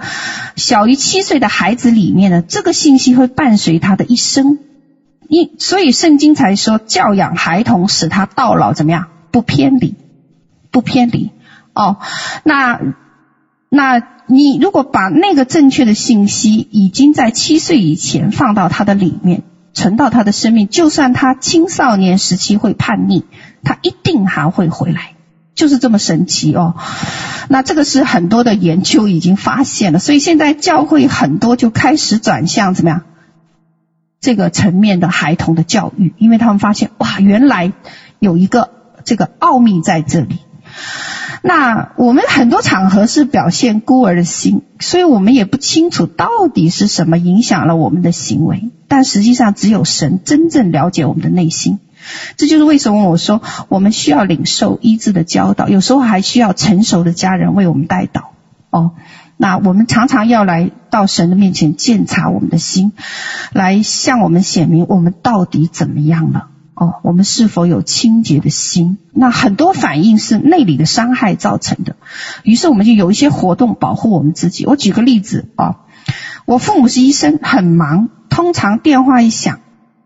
[0.55, 4.59] 小于七岁的孩子里面呢，这个信息会伴随他的一生。
[5.29, 9.07] 你，所以圣经才说，教养孩童，使他到老怎么样？
[9.31, 9.95] 不偏离。
[10.73, 11.29] 不偏离
[11.75, 11.97] 哦，
[12.43, 12.79] 那
[13.69, 19.43] 那你如果把那个正确的信息已经在七岁以前放到他的里面，
[19.75, 23.23] 存到他的生命，就算他青少年时期会叛逆，
[23.63, 25.13] 他一定还会回来，
[25.63, 26.75] 就是这么神奇哦。
[27.47, 33.03] 那这个是很多的研究已经发现了，所以现在教会很多就开始转向怎么样
[34.19, 37.71] 这个层面的孩童的教育，因为他们发现哇，原来
[38.19, 38.71] 有一个
[39.05, 40.39] 这个奥秘在这里。
[41.43, 48.69] 那我们很多场合是表现孤儿的心，所以我们也不清楚到底是什么影响了我们的行为。
[48.89, 51.79] 但实际上，只有神真正了解我们的内心。
[52.37, 58.31] 这就是为什么我说我们需要领受医治的教导，有时候还需要成熟的家人为我们带导。
[58.69, 58.93] 哦，
[59.37, 62.93] 那我们常常要来到神的面前检查我们的心，
[63.51, 66.47] 来向我们显明我们到底怎么样了。
[66.75, 68.97] 哦，我们是否有清洁的心？
[69.13, 71.95] 那很多反应是内里的伤害造成的。
[72.41, 74.65] 于是我们就有一些活动保护我们自己。
[74.65, 75.81] 我举个例子啊，
[76.45, 79.59] 我父母是医生，很忙，通常电话一响，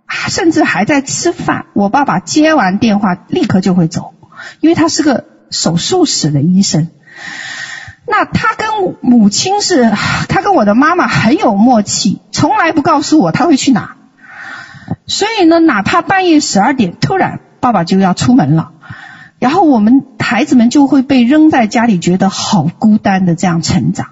[0.08, 4.14] 甚至还在吃饭，我爸爸接完电话立刻就会走，
[4.62, 6.90] 因为他是个手术室的医生。
[8.10, 9.92] 那他跟母亲是，
[10.30, 13.96] 他跟我的妈妈很有默契，从来不告诉我他会去哪。
[15.06, 18.72] 所以呢，哪怕半夜十二点，突然爸爸就要出门了，
[19.40, 24.08] 然后我们孩子们就会被扔在家里，觉得好孤单的这样成长。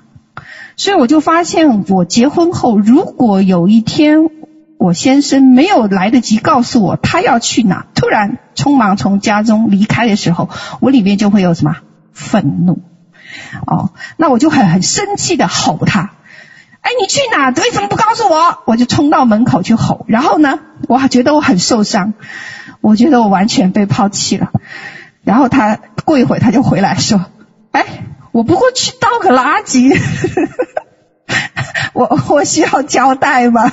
[0.75, 4.29] 所以我就发现，我结婚后，如果有一天
[4.77, 10.49] 我先生没有来得及告诉我他要去哪，突然匆忙从家中离开的时候，
[10.79, 11.77] 我里面就会有什么
[12.13, 12.81] 愤怒。
[13.65, 16.11] 哦，那我就很很生气的吼他，
[16.81, 17.49] 哎，你去哪？
[17.49, 18.59] 为什么不告诉我？
[18.65, 20.05] 我就冲到门口去吼。
[20.07, 22.13] 然后呢，我还觉得我很受伤，
[22.81, 24.51] 我觉得我完全被抛弃了。
[25.23, 27.25] 然后他过一会他就回来说，
[27.71, 27.85] 哎，
[28.31, 29.91] 我不过去倒个垃圾，
[31.95, 33.71] 我 我需要交代吗？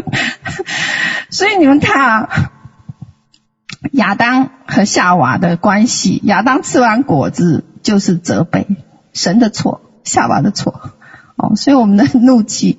[1.30, 2.50] 所以你们看啊。
[3.90, 8.68] 亚当和夏娃的关系，亚当吃完果子就是责备
[9.12, 10.92] 神的错，夏娃的错，
[11.36, 12.78] 哦，所以我们的怒气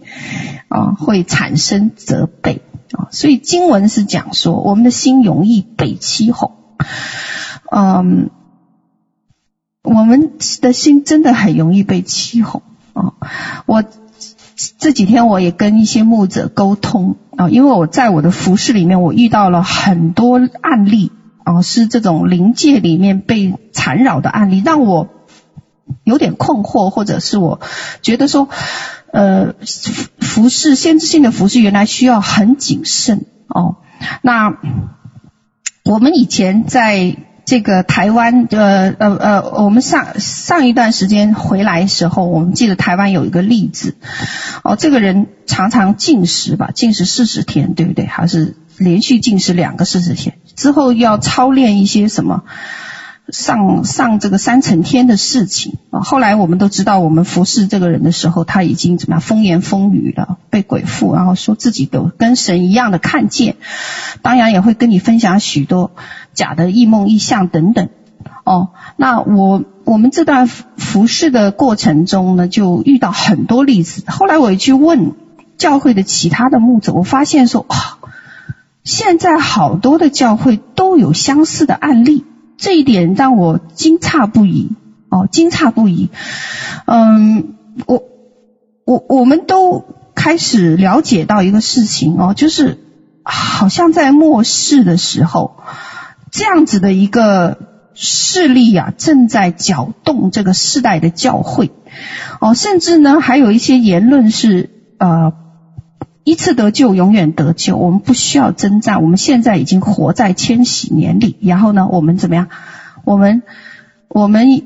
[0.69, 2.61] 啊会产生责备
[2.93, 6.53] 啊，所以经文是讲说，我们的心容易被欺哄，
[7.69, 8.31] 嗯，
[9.83, 12.63] 我们的心真的很容易被欺哄
[12.93, 13.13] 啊，
[13.67, 13.83] 我。
[14.77, 21.11] 这几天我也跟一些牧者沟通啊，因为我在我的服饰里面，我遇到了很多案例
[21.43, 25.09] 啊，是这种灵界里面被缠绕的案例，让我
[26.03, 27.59] 有点困惑，或者是我
[28.01, 28.49] 觉得说，
[29.11, 29.55] 呃，
[30.19, 33.77] 服饰先知性的服饰原来需要很谨慎哦。
[34.21, 34.57] 那
[35.85, 37.17] 我们以前在。
[37.45, 43.95] 这个台湾，呃呃呃，我们上上一段时间回来时候，我们记得台湾有一个例子，
[44.63, 48.05] 哦，这个人常常禁食吧，禁食四十天，对不对？
[48.05, 52.43] 还是连续禁食两个四十天，之后要操练一些什么？
[53.29, 63.55] 上上这个三层天的事情啊，后来我们都知道，我们服侍这个人的时候，他已经怎么样风言风语了，被鬼附，然后说自己都跟神一样的看见，
[64.21, 65.91] 当然也会跟你分享许多
[66.33, 67.89] 假的异梦异象等等。
[68.43, 74.03] 哦，那我我们这段服侍的过程中呢，就遇到很多例子。
[74.07, 75.13] 后来我也去问
[75.57, 77.75] 教会的其他的牧者，我发现说，哦，
[78.83, 82.25] 现在好多的教会都有相似的案例。
[82.63, 84.69] 这一点让我惊诧不已
[85.09, 86.09] 哦，惊诧不已。
[86.85, 87.55] 嗯，
[87.85, 88.03] 我
[88.85, 89.83] 我我们都
[90.15, 92.77] 开始了解到一个事情哦，就是
[93.21, 95.57] 好像在末世的时候，
[96.31, 97.57] 这样子的一个
[97.95, 101.69] 势力啊，正在搅动这个世代的教会
[102.39, 105.33] 哦，甚至呢，还有一些言论是呃。
[106.23, 107.75] 一次得救，永远得救。
[107.75, 109.01] 我们不需要征战。
[109.03, 111.35] 我们现在已经活在千禧年里。
[111.41, 112.47] 然后呢，我们怎么样？
[113.03, 113.43] 我们，
[114.07, 114.63] 我们，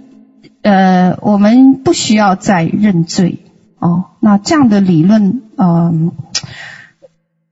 [0.62, 3.40] 呃，我们不需要再认罪。
[3.80, 6.12] 哦，那这样的理论，嗯、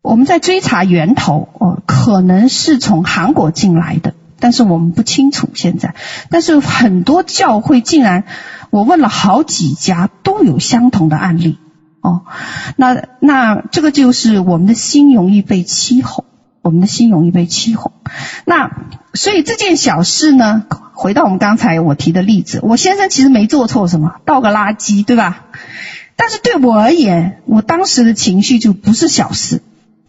[0.02, 1.50] 我们在追查源头。
[1.54, 5.96] 哦，可能是从韩国进来的，但是我们不清楚现在。
[6.30, 8.24] 但是很多教会竟然，
[8.70, 11.58] 我问了好几家，都有相同的案例。
[12.06, 12.22] 哦，
[12.76, 16.24] 那那这个就是我们的心容易被欺哄，
[16.62, 17.94] 我们的心容易被欺哄。
[18.46, 18.70] 那
[19.16, 25.46] 所以这件小事呢，回到我们刚才我提的例子，我先生其实没做错什么，倒个垃圾，对吧？
[26.16, 29.64] 但是对我而言，我当时的情绪就不是小事，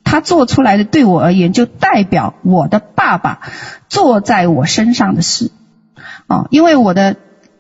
[0.04, 3.40] 他做出来的对我而言，就代表我的爸爸
[3.88, 5.50] 做在我身上的事。
[6.26, 7.16] 哦，因为我的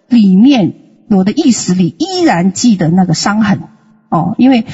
[0.08, 0.74] 里面，
[1.08, 3.60] 我的意识里依然记得那个伤痕。
[4.08, 4.64] 哦，因为，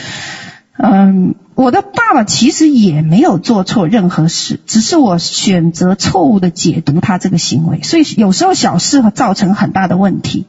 [0.76, 10.46] 嗯，我的爸爸其实也没有做错任何事，只是我选择错误的解读他这个行为，所以有时候小事会造成很大的问题。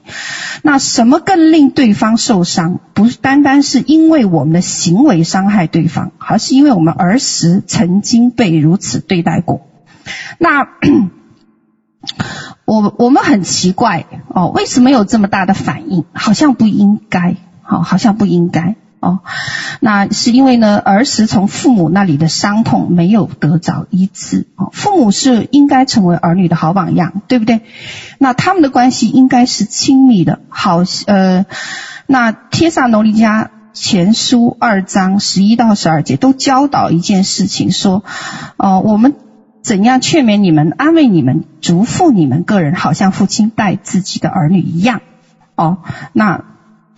[0.62, 2.80] 那什么更令对方受伤？
[2.94, 9.68] 不单单是因为我们的行为伤害对方，而是因为我们儿时曾经被如此对待过。
[10.40, 10.68] 那
[12.66, 16.06] 我我们很奇怪哦，为什么有这么大的反应？
[16.14, 17.36] 好像不应该。
[17.74, 19.22] 好，好像不应该哦。
[19.80, 24.70] 那是因为呢，儿时从父母那里的伤痛没有得着医治哦。
[24.72, 27.62] 父母是应该成为儿女的好榜样，对不对？
[28.20, 30.40] 那他们的关系应该是亲密的。
[30.50, 31.48] 好，呃，
[32.06, 38.04] 那帖撒罗尼迦前书二章十一到十二节都教导一件事情，说，
[38.58, 39.16] 哦，我们
[39.64, 45.02] 怎样劝勉你们、安慰你们、嘱咐你们个人，好像父亲待自己的儿女一样。
[45.56, 45.80] 哦，
[46.14, 46.53] 那。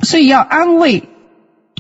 [0.06, 1.10] 所以要安慰、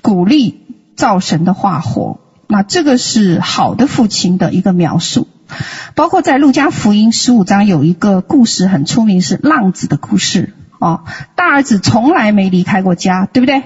[0.01, 0.55] 鼓励，
[0.97, 2.19] 造神的化火。
[2.47, 5.27] 那这个是好的父亲的一个描述。
[5.93, 10.53] 包括在路加福音十五章有一个故事很出名，是浪子的故事。
[10.79, 11.05] 哦，
[11.35, 13.61] 大儿子从来没离开过家，对不对？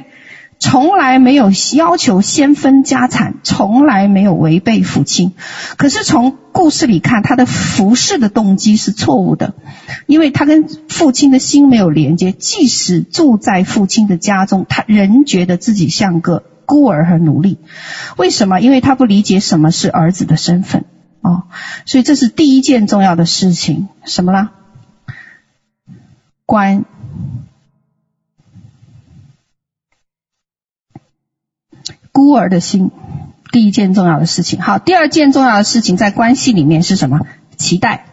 [0.60, 5.34] 从来没有要求先分家产，从来没有违背父亲。
[5.78, 9.54] 可是从故事里看，他的服侍的动机是错误的，
[10.06, 12.34] 因为他跟父亲的心没有连接。
[12.34, 17.58] 即使住在父亲的家中，他仍觉得自己像个孤儿和奴隶。
[18.18, 18.60] 为什么？
[18.60, 20.84] 因为他不理解什么是儿子的身份。
[21.22, 21.44] 哦，
[21.86, 24.52] 所以这是第一件重要的事情，什么啦？
[26.46, 26.84] 关。
[32.20, 32.92] 孤儿的心，
[33.50, 34.62] 第一件重要的事情。
[34.62, 37.22] 好，第二件重要的事情在关系里面是什么？
[37.56, 38.08] 期待，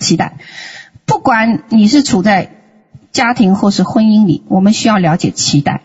[0.00, 0.38] 期待。
[1.06, 2.50] 不管你是处在
[3.12, 5.82] 家庭或是婚姻里，我们需要了解期待。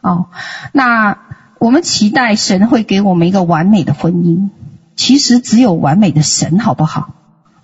[0.00, 0.26] 哦，
[0.72, 1.18] 那
[1.60, 4.48] 我们期待神会给我们一个完美的婚姻。
[4.96, 7.14] 其实只有完美的神，好不好？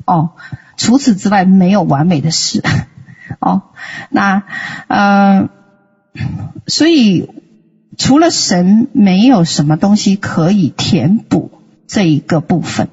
[0.05, 0.31] 哦，
[0.77, 2.63] 除此之外没有完美的事。
[3.41, 3.63] 哦，
[4.11, 4.45] 那
[4.87, 5.49] 呃，
[6.69, 7.29] 所以。
[7.97, 11.51] 除了神，没有什么东西可以填补
[11.87, 12.89] 这一个部分。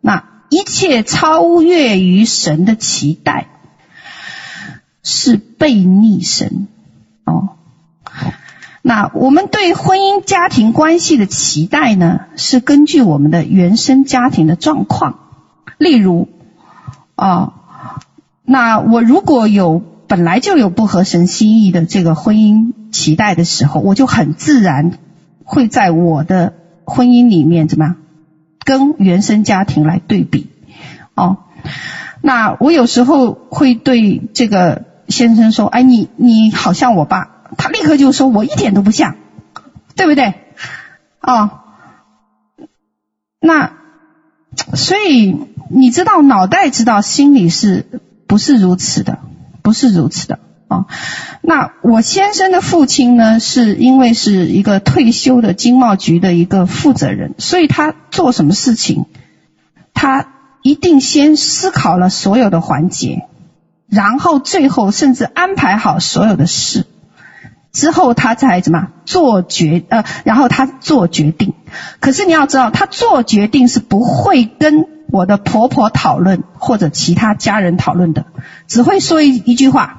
[0.00, 3.48] 那一切超越于神的期待，
[5.02, 6.68] 是悖逆神
[7.24, 7.50] 哦。
[8.82, 15.18] 那我们对婚姻家庭关系的期待呢，是根据我们的原生家庭的状况。
[15.78, 16.28] 例如，
[17.16, 17.54] 啊，
[18.44, 22.74] 那我如果有本来就有不合神心意的这个婚姻。
[22.92, 24.98] 期待的时候，我就很自然
[25.44, 27.96] 会在我的婚姻里面怎么样，
[28.64, 30.50] 跟原生家庭来对比
[31.14, 31.38] 哦。
[32.22, 39.16] 那我有时候会对这个先生说：“哎，你你好像我爸。”他立刻就说：“我一点都不像，
[39.94, 40.34] 对不对？”
[41.22, 41.50] 哦，
[43.40, 43.74] 那
[44.74, 45.36] 所以
[45.70, 49.18] 你知道，脑袋知道，心里是不是如此的？
[49.62, 50.38] 不是如此的。
[50.68, 50.86] 啊，
[51.42, 59.06] 那我先生的父亲呢，是因为是一个退休的经贸局的一个负责人，所以他做什么事情，
[59.94, 60.26] 他
[60.62, 63.28] 一定先思考了所有的环节，
[63.88, 66.84] 然后最后甚至安排好所有的事，
[67.72, 71.54] 之后他才怎么做决呃，然后他做决定。
[72.00, 78.24] 可是你要知道，他做决定是不会跟我的婆婆讨论或者其他家人讨论的，
[78.66, 79.98] 只会说一一句话。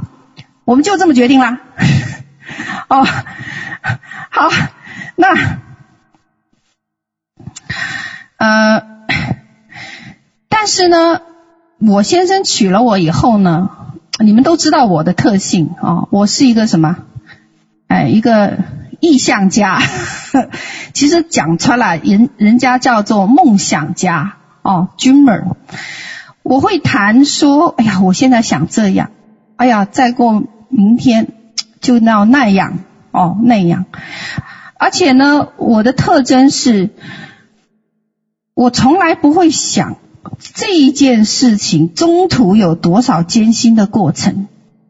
[0.68, 1.60] 我们就这么决定了。
[2.90, 3.06] 哦，
[4.30, 4.50] 好，
[5.16, 5.60] 那，
[8.36, 8.84] 呃，
[10.50, 11.22] 但是呢，
[11.80, 13.70] 我先生娶了我以后呢，
[14.20, 16.98] 你们都知道我的特性啊、哦，我是一个什么？
[17.88, 18.58] 哎，一个
[19.00, 19.82] 意象家。
[20.92, 25.56] 其实讲穿了，人人家叫做梦想家哦，dreamer。
[26.44, 29.12] 我会谈说，哎呀，我现在想这样，
[29.56, 30.44] 哎呀，再过。
[30.70, 31.34] 明天
[31.82, 32.80] 就那那样
[33.12, 33.86] 哦，那样，
[34.78, 36.90] 而且呢，我的特征是，
[38.54, 39.96] 我从来不会想
[40.54, 44.48] 这一件事情中途有多少艰辛的过程，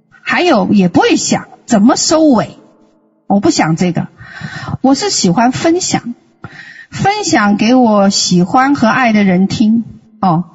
[0.09, 2.57] 还有也不会想怎么收尾，
[3.27, 4.07] 我不想这个，
[4.81, 6.15] 我是喜欢分享，
[6.89, 9.85] 分享给我喜欢和爱的人听。
[10.19, 10.45] 哦，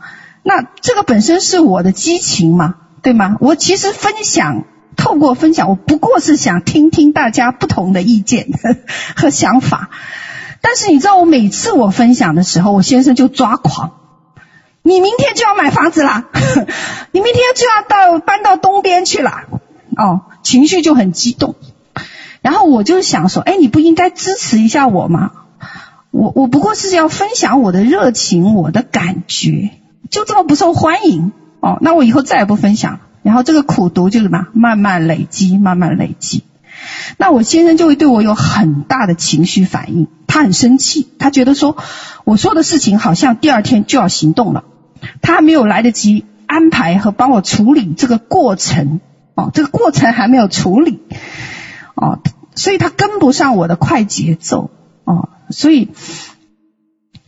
[0.43, 3.37] 那这个本身是我的激情嘛，对吗？
[3.41, 4.65] 我其实分享。
[4.97, 8.49] 透过分享，我不过是想听听大家不同的意见
[9.17, 9.91] 和想法。
[10.61, 13.95] 但是你知道，我每次我分享的时候，我先生就抓狂。
[14.83, 16.25] 你明天就要买房子啦，
[17.13, 19.45] 你明天就要到搬到东边去了，
[19.97, 21.55] 哦，情绪就很激动。
[22.41, 25.33] 然后我就想说，哎，你不应该支持一下我吗？
[26.11, 29.71] 我我不过是要分享我的热情，我的感觉，
[30.11, 33.01] 就这么不受欢迎哦，那我以后再也不分享了。
[33.23, 36.43] 然后这个苦读就什么，慢慢累积，慢慢累积。
[37.17, 41.77] 那我先生就会对我有很大的情绪反应，他很生气，他觉得说
[42.25, 44.65] 我说的事情好像第二天就要行动了，
[45.21, 49.01] 他还没有来得及安排和帮我处理这个过程，
[49.35, 51.01] 哦，这个过程还没有处理，
[51.95, 52.21] 哦，
[52.55, 54.71] 所以他跟不上我的快节奏，
[55.05, 55.91] 哦，所以。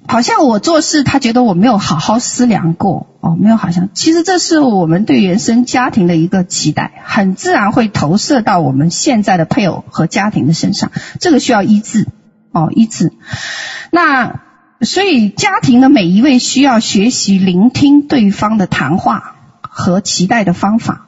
[0.06, 3.88] 好像我做事，他觉得我没有好好思量过哦，没有好像。
[3.94, 10.92] 其实这是我们对原生家庭的一个期待，很自然会投射到我们现在的配偶和家庭的身上。
[11.20, 12.06] 这个需要医治
[12.52, 13.12] 哦，医治。
[13.90, 14.40] 那
[14.82, 21.06] 所以家庭的每一位需要学习聆听对方的谈话和期待的方法。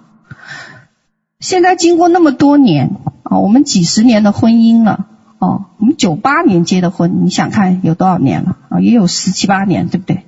[1.39, 5.07] 现在经过那么多年啊，我们几十年的婚姻了。
[5.39, 8.81] 哦，我们九八年结的婚，你想看有多少年了啊？
[8.81, 10.27] 也有十七八年，对不对？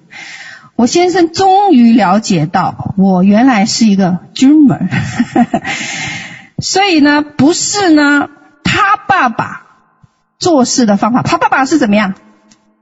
[0.77, 4.89] 我先生终于了解到，我原来是一个 dreamer。
[6.61, 8.29] 所以呢，不是呢，
[8.65, 9.63] 他爸爸
[10.39, 12.15] 做事的方法，他爸爸是怎么样？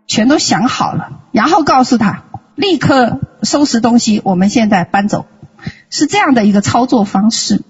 [0.06, 2.24] 全都想好了，然后告诉他
[2.54, 5.26] 立刻收拾东西，我们现在搬走，
[5.90, 7.62] 是这样的一个操作方式。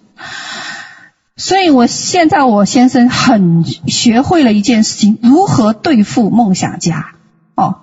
[1.36, 7.12] 所以我现在我先生很学会了一件事情，如何对付梦想家。
[7.54, 7.80] 哦，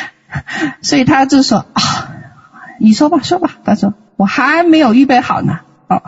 [0.82, 1.82] 所以他就说啊，
[2.78, 6.02] 你说吧，说吧，他说我还没有预备好呢，哦，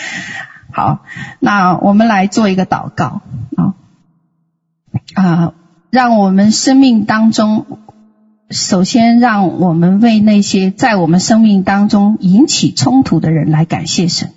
[0.72, 1.00] 好，
[1.40, 3.22] 那我们来做一个祷告。
[3.56, 3.74] 啊
[5.14, 5.52] 啊，
[5.90, 7.64] 让我们生命当中，
[8.50, 14.32] 首先让我们为那些在我们生命当中引起冲突的人来感谢神。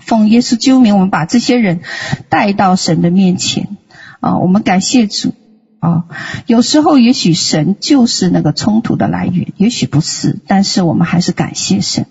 [0.00, 1.80] 奉耶稣救名，我们把这些人
[2.28, 3.76] 带到神的面前
[4.20, 4.38] 啊！
[4.38, 5.34] 我们感谢主
[5.80, 6.04] 啊！
[6.46, 12.06] 有时候也许神就是那个冲突的来源，也许不是，但是我们还是感谢神。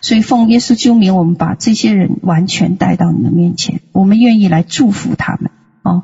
[0.00, 5.50] 所以奉耶稣救名，我们把这些人完全带到你的面前，我们愿意来祝福他们
[5.82, 6.02] 啊！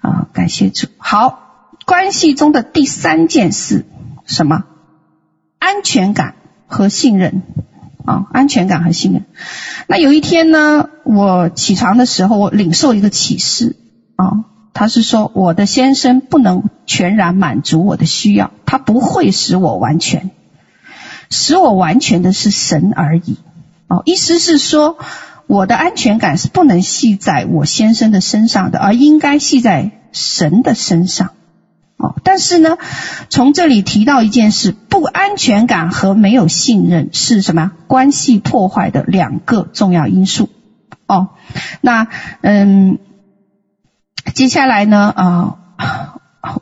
[0.00, 0.88] 啊，感谢主。
[0.98, 1.40] 好，
[1.86, 3.84] 关系中的第三件事，
[4.26, 4.64] 什么？
[5.58, 6.34] 安全感
[6.66, 7.42] 和信任。
[8.10, 9.24] 啊，安全感和信任。
[9.86, 13.76] 那有一天呢，我起床的时候，我领受一个启示
[14.16, 14.44] 啊，
[14.74, 20.30] 他是说我的先生不能全然满足我的需要，他不会使我完全，
[21.30, 23.36] 使我完全的是神而已。
[23.86, 24.98] 哦，意思是说，
[25.46, 31.30] 我的安全感是不能系在我先生的身上的，而应该系在神的身上。
[32.02, 32.78] 哦，但是呢，
[33.28, 37.72] 从这里提到一件事，不安全感和没有信任是什么？
[37.88, 40.48] 关系破坏的两个重要因素。
[41.06, 41.28] 哦，
[41.82, 42.08] 那
[42.40, 42.98] 嗯，
[44.32, 45.56] 接下来呢，啊、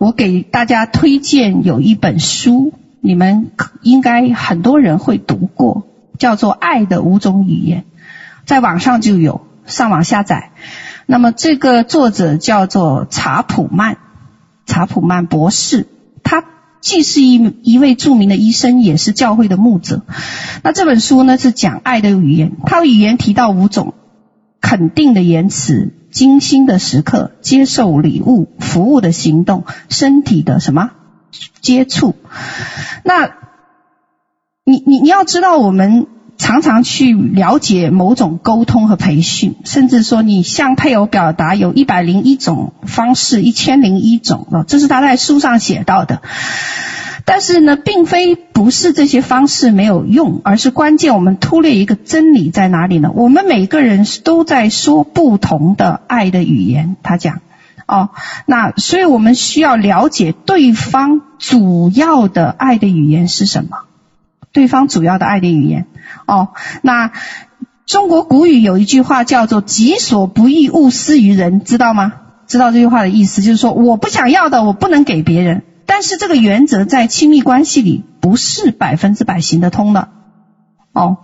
[0.00, 5.86] 我给大家推荐有一本书，你们应该很多人会读过，
[6.18, 7.82] 叫做《爱的五种语言》，
[8.44, 10.50] 在网上就有，上网下载。
[11.06, 13.98] 那么这个作者叫做查普曼。
[14.68, 15.88] 查普曼博士，
[16.22, 16.44] 他
[16.80, 20.02] 既是一一位著名的医生，也是教会的牧者。
[20.62, 23.94] 那这本书呢，是讲爱的语言，他的语言提到五种：
[24.60, 30.90] 肯定的言辞、精心的时刻、接受礼物、服务的行动、身体的什么
[31.60, 32.14] 接触。
[33.02, 33.32] 那，
[34.64, 36.06] 你你你要知道我们。
[36.38, 46.22] 常常去了解某种沟通和培训，甚至说你向配偶表达有一百零一种方式，一千零一种啊，这是他在书上写到的。
[47.24, 53.10] 但是呢，并非不是这些方式没有用，而是关键我们忽略一个真理在哪里呢？
[53.12, 56.96] 我们每个人都在说不同的爱的语言。
[57.02, 57.40] 他讲
[57.86, 58.10] 哦，
[58.46, 63.87] 那所以我们需要了解对方主要的爱的语言是什么？
[64.58, 65.86] 对方主要的爱的语言。
[66.26, 66.48] 哦，
[66.82, 67.12] 那
[67.86, 72.14] 中国古语有一句话叫做“己所不欲，勿施于人”，知道吗？
[72.48, 75.62] 知道这句话的意思，就是说我不想要的，我不能给别人。
[75.86, 80.08] 但是这个原则在亲密关系里不是百分之百行得通的。
[80.92, 81.18] 哦，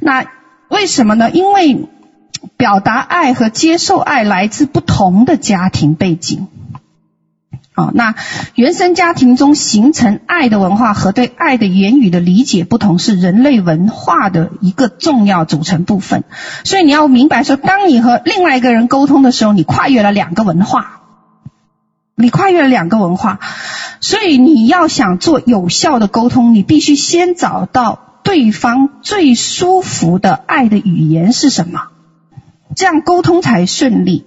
[0.00, 0.24] 那
[0.68, 1.30] 为什么呢？
[1.30, 1.86] 因为
[2.56, 6.48] 表达爱和接受爱来自不同的家庭背景。
[7.76, 8.14] 哦，那
[8.54, 16.24] 原生家庭中形成爱的文化和对爱的言语的理解不同，是人类文化的一个重要组成部分。
[16.64, 21.02] 所以你要明白说，当你和另外一个人沟通的时候，你跨越了两个文化，
[22.14, 23.40] 你跨越了两个文化。
[24.00, 31.88] 所以你要想做有效的沟通，你必须先找到对方最舒服的爱的语言是什么，
[32.74, 34.24] 这样沟通才顺利。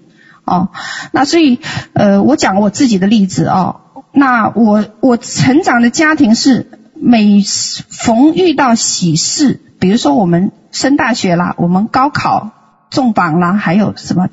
[0.50, 0.70] 哦，
[1.12, 1.60] 那所以，
[1.94, 3.82] 呃，我讲我自己的例子哦。
[4.12, 12.50] 那我我成长的家庭是每逢遇到喜事，比如说我们升大学啦，我们高考
[12.90, 14.28] 中榜啦，还有什么？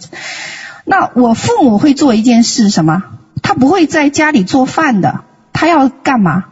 [0.86, 3.02] 那我父母会做一件事，什么？
[3.42, 5.20] 他不会在家里做饭的，
[5.52, 6.44] 他要干嘛？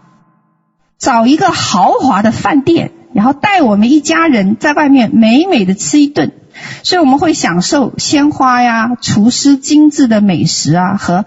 [0.98, 6.32] 找一个豪华的饭店，然后带我们一家人在外面美美的吃一顿。
[6.82, 11.24] 所以我们会享受鲜花呀、厨师精致的美食啊和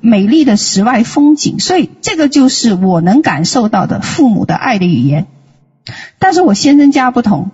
[0.00, 1.58] 美丽的室外风景。
[1.58, 5.26] 所以这个就是我能感受到的父母的爱的语言。
[6.18, 7.50] 但是我先生家不同，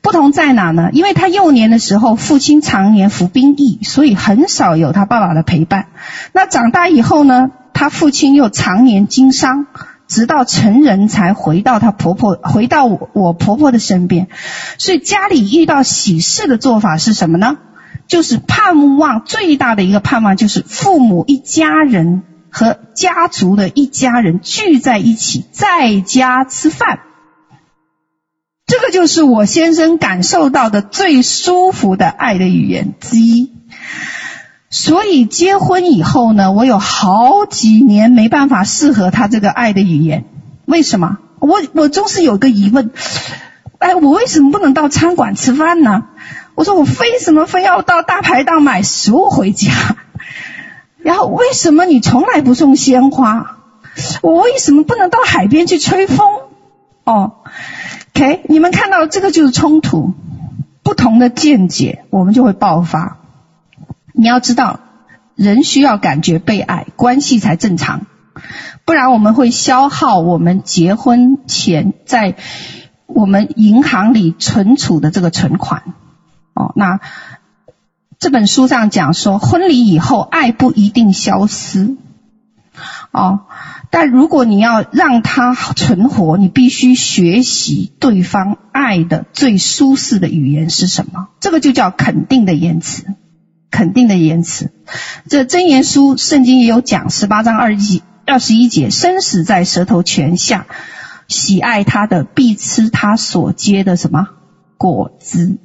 [0.00, 0.90] 不同在哪呢？
[0.92, 5.86] 因为他幼年的时候父亲常年服兵役，所以很少有他爸爸的陪伴。
[6.32, 9.66] 那长大以后呢，他父亲又常年经商。
[10.08, 14.28] 直到成人才回到她婆婆，回到我婆婆的身边，
[14.78, 17.58] 所以家里遇到喜事的做法是什么呢？
[18.06, 27.00] 就是盼望最大的一个盼望就是父母一家人和家族的一家人聚在一起，在家吃饭。
[28.66, 33.57] 这个就是我先生感受到的最舒服的爱的语言之一。
[34.70, 40.24] 所以结婚以后呢，我有好几年没办法适合他这个爱的语言。
[40.66, 41.18] 为什么？
[41.40, 42.90] 我我总是有个疑问，
[43.78, 46.04] 哎，我为什么不能到餐馆吃饭呢？
[46.54, 49.72] 我说我为什么非要到大排档买食物回家？
[50.98, 53.58] 然后为什么你从来不送鲜花？
[54.20, 56.28] 我为什么不能到海边去吹风？
[57.04, 57.32] 哦
[58.14, 60.12] ，OK，你们看到这个就是冲突，
[60.82, 63.16] 不同的见解，我们就会爆发。
[64.20, 64.80] 你要知道，
[65.36, 68.06] 人需要感觉被爱，关系才正常，
[68.84, 72.34] 不然我们会消耗我们结婚前在
[73.06, 75.94] 我们银行里存储的这个存款。
[76.52, 76.98] 哦，那
[78.18, 81.96] 这本书上讲说，婚礼以后爱不一定消失。
[83.12, 83.42] 哦，
[83.90, 91.28] 但如果你要让它存活，你必须学习对方爱的最舒适的语言是什么？
[91.38, 93.14] 这个就叫肯定的言辞。
[93.70, 94.70] 肯定的言辞，
[95.28, 100.66] 这箴言书圣经也有讲，十八章二一二十一节，生死在舌头泉下，
[101.28, 104.28] 喜爱他的必吃他所结的什么
[104.76, 105.58] 果子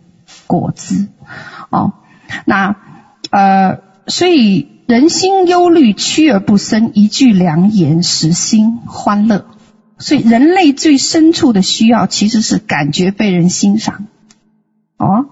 [0.47, 1.07] 果子
[1.69, 1.93] 哦，
[2.45, 2.75] 那
[3.29, 9.45] 呃，所以人心忧虑，屈而不伸，一句良言，使心欢乐。
[9.97, 14.07] 所以人类最深处的需要，其实是感觉被人欣赏
[14.97, 15.27] 哦。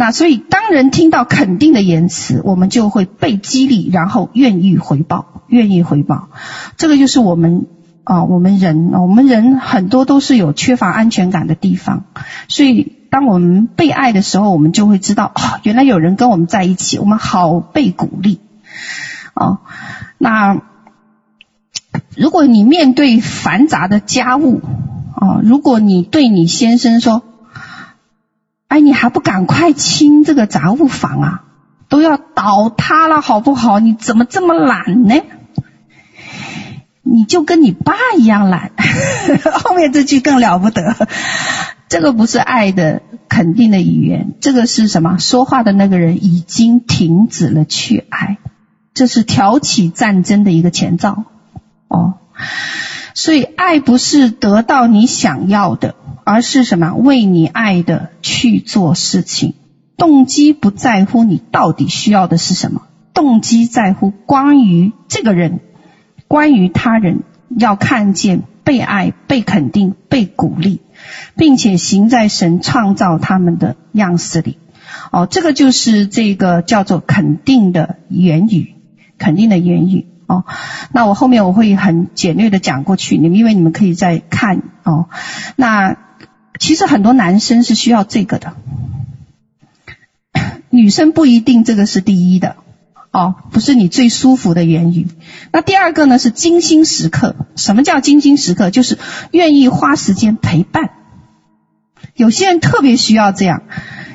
[0.00, 6.30] 那所以，当人听到肯定的言辞，我们就会被激励，然后愿意回报，愿意回报。
[6.78, 7.66] 这个就是我们
[8.04, 12.04] 啊，我们人，我们人很多都是有缺乏安全感的地方。
[12.48, 18.40] 所以，当我们被爱的时候，我们就会知道，哦，原来有人跟我们在一起，我们好被鼓励。
[19.34, 19.58] 哦，
[20.16, 20.62] 那
[22.16, 24.62] 如果你面对繁杂的家务，
[25.14, 27.22] 哦，如果你对你先生说，
[28.70, 31.42] 哎，你还不赶快清这个杂物房啊？
[31.88, 33.80] 都要倒塌了，好不好？
[33.80, 35.16] 你怎么这么懒呢？
[37.02, 38.70] 你就跟你爸一样懒。
[39.64, 41.08] 后面这句更了不得，
[41.88, 45.18] 这个不是爱的肯定的语言，这个是什么？
[45.18, 48.38] 说话的那个人已经停止了去爱，
[48.94, 51.24] 这是挑起战争的一个前兆。
[51.88, 52.18] 哦，
[53.14, 55.96] 所以爱不是得到你想要的。
[56.32, 56.94] 而是什么？
[56.94, 59.54] 为你爱的去做事情，
[59.96, 62.82] 动机不在乎你到底需要的是什么，
[63.14, 65.58] 动机在乎关于这个人，
[66.28, 70.82] 关于他人，要看见被爱、被肯定、被鼓励，
[71.34, 74.58] 并且行在神创造他们的样式里。
[75.10, 78.76] 哦，这个就是这个叫做肯定的言语，
[79.18, 80.06] 肯定的言语。
[80.28, 80.44] 哦，
[80.92, 85.08] 那我后面我会很简略的讲过去，你们因为你们可以再看哦，
[85.56, 85.96] 那。
[86.60, 88.54] 其实很多男生是需要这个的，
[90.70, 92.54] 女生不一定这个是第一的
[93.12, 95.08] 哦，不是你最舒服的言语。
[95.52, 97.34] 那第二个呢是精心时刻。
[97.56, 98.70] 什么叫精心时刻？
[98.70, 98.98] 就是
[99.32, 100.90] 愿意花时间陪伴。
[102.14, 103.62] 有些人特别需要这样，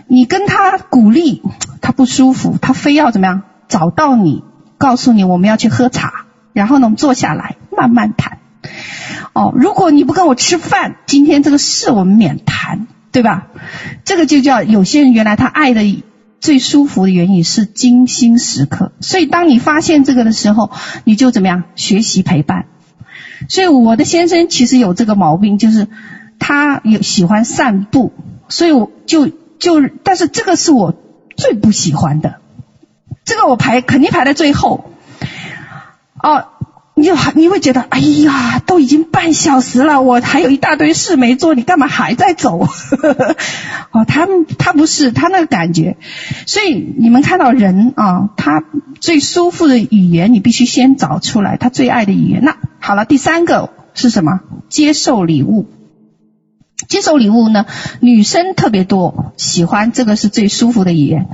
[0.07, 1.41] 你跟他鼓励，
[1.81, 3.41] 他不舒服，他非要怎么样？
[3.67, 4.43] 找到你，
[4.77, 8.37] 告诉你我们要去喝茶，然后呢我们坐下来慢慢谈。
[9.33, 13.47] 哦，如果你不跟我吃饭，今天这个事我们免谈，对吧？
[14.05, 16.03] 这个就叫有些人原来他爱的
[16.39, 18.93] 最舒服的原因是精心时刻。
[19.01, 20.71] 所以当你发现这个的时候，
[21.03, 21.63] 你就怎么样？
[21.75, 22.65] 学习陪伴。
[23.49, 25.87] 所以我的先生其实有这个毛病，就是
[26.39, 28.13] 他有喜欢散步，
[28.47, 30.93] 所以我就就，但是这个是我
[31.35, 32.39] 最不喜欢的，
[33.25, 34.91] 这个我排肯定排在最后。
[36.23, 36.45] 哦。
[36.97, 42.59] 你就你会觉得，哎呀，都已经半小时了，我还有一大堆事没做，你干嘛还在走？
[43.91, 44.27] 哦，他
[44.57, 45.97] 他不是他那个感觉，
[46.45, 48.63] 所以你们看到人啊，他
[49.01, 52.41] 最舒服的语言，你必须先找出来他最爱的语言。
[52.43, 54.39] 那好了，第三个是什么？
[54.69, 55.67] 接受礼物。
[56.87, 57.65] 接受礼物呢，
[57.99, 61.27] 女生特别多，喜欢这个是最舒服的语言。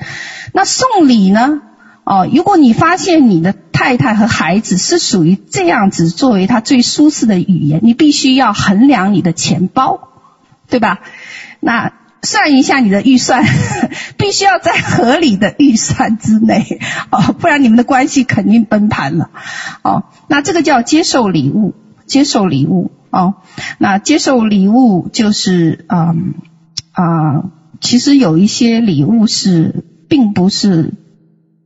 [0.53, 1.62] 那送礼呢？
[2.04, 10.10] 哦，如果你发现你的太太和孩子是属于这样子作为他最舒适的语言，你必须要衡量你的钱包，
[10.68, 10.99] 对吧？
[11.60, 11.93] 那
[12.24, 13.45] 算一下你的预算，
[14.18, 16.80] 必须要在合理的预算之内
[17.12, 19.30] 哦，不然你们的关系肯定崩盘了。
[19.84, 21.76] 哦，那这个叫接受礼物，
[22.08, 23.36] 接受礼物哦。
[23.78, 26.34] 那接受礼物就是嗯
[26.93, 27.45] 啊、
[27.80, 30.93] 其实有一些礼物是并不是。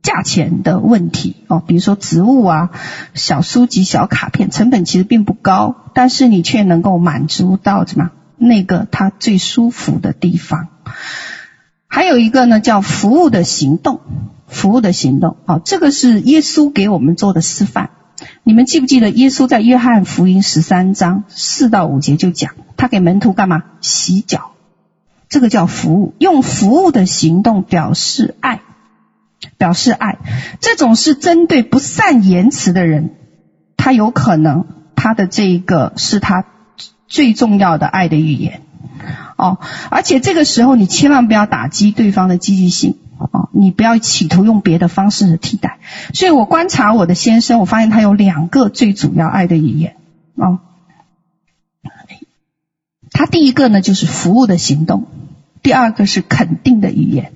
[0.06, 2.70] 价钱的问题哦，比如说植物啊、
[3.14, 10.68] 小书籍、小卡片，成本其实并不高，但是你却能够满足到什么那个他最舒服的地方。
[11.88, 14.00] 还有一个呢，叫服务的行动，
[14.46, 17.90] 服务的行动，哦，这个是耶稣给我们做的示范。
[18.44, 23.64] 你们记不记得耶稣在约翰福音十三章四到五节就讲，他给门徒干嘛？
[23.80, 24.52] 洗脚，
[25.28, 28.60] 这个叫服务，用服务的行动表示爱，
[29.58, 30.18] 表示爱。
[30.60, 33.14] 这种是针对不善言辞的人，
[33.76, 36.44] 他有可能他的这一个是他
[37.06, 38.62] 最重要的爱的语言。
[39.36, 39.58] 哦，
[39.90, 45.78] 而且这个时候你千万不要打击对方的积极性哦，你不要企图用别的方式替代。
[46.14, 49.96] 所以我观察我的先生，我发现他有两个最主要爱的语言
[50.36, 50.60] 哦。
[53.12, 55.06] 他第一个呢就是服务的行动，
[55.62, 57.32] 第二个是肯定的语言。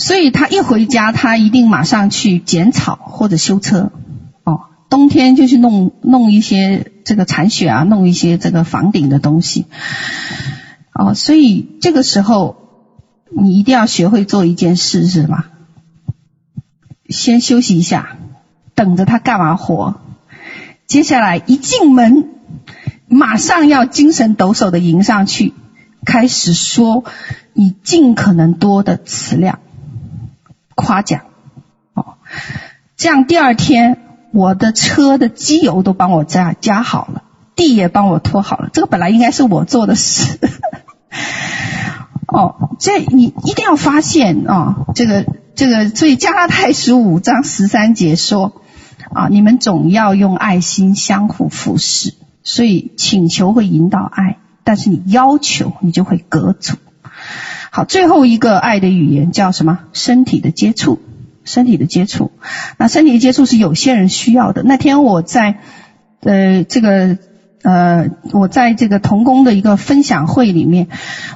[0.00, 3.92] 所以他一回家，他一定马上去剪草或者修车
[4.44, 4.62] 哦。
[4.88, 9.66] 冬天就去弄弄一些这个铲雪啊，弄一些这个房顶的东西。
[10.94, 12.56] 哦，所以这个时候
[13.30, 15.50] 你一定要学会做一件事，是吧？
[17.10, 18.16] 先休息一下，
[18.74, 20.00] 等着他干完活，
[20.86, 22.30] 接下来一进门，
[23.06, 25.52] 马上要精神抖擞的迎上去，
[26.06, 27.04] 开始说
[27.52, 29.58] 你尽可能多的词量，
[30.80, 31.20] 夸奖。
[31.94, 32.16] 哦，
[32.96, 33.98] 这样第二天
[34.32, 37.22] 我的车的机油都帮我加加好了，
[37.54, 40.38] 地也帮我拖好了，这个本来应该是我做的事。
[42.26, 48.62] 哦，这你一定要发现啊、哦，这个这个，所以加拉太书五章十三节说
[49.12, 52.14] 啊，你们总要用爱心相互服侍。
[52.42, 56.76] 所以请求会引导爱，但是你要求你就会隔阻。
[57.70, 59.80] 好，最后一个爱的语言叫什么？
[59.92, 61.00] 身体的接触，
[61.44, 62.30] 身体的接触。
[62.76, 64.62] 那身体的接触是有些人需要的。
[64.62, 65.60] 那天我在
[66.20, 67.18] 呃这个。
[67.62, 70.88] 呃，我在这个童工的一个分享会里面，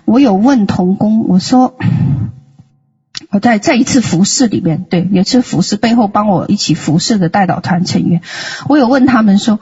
[0.06, 1.76] 我有问童工，我说
[3.34, 8.20] 我在在一次服侍里面，对，有一次服侍背后帮我一起服侍的代祷团成员，
[8.68, 9.58] 我有问他们说，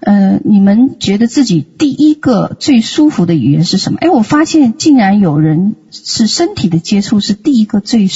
[0.00, 3.98] 呃，你们觉得自己第一个最舒服的语言是什么？
[4.02, 8.08] 哎，我发现竟然有人是身体的接触是第一个最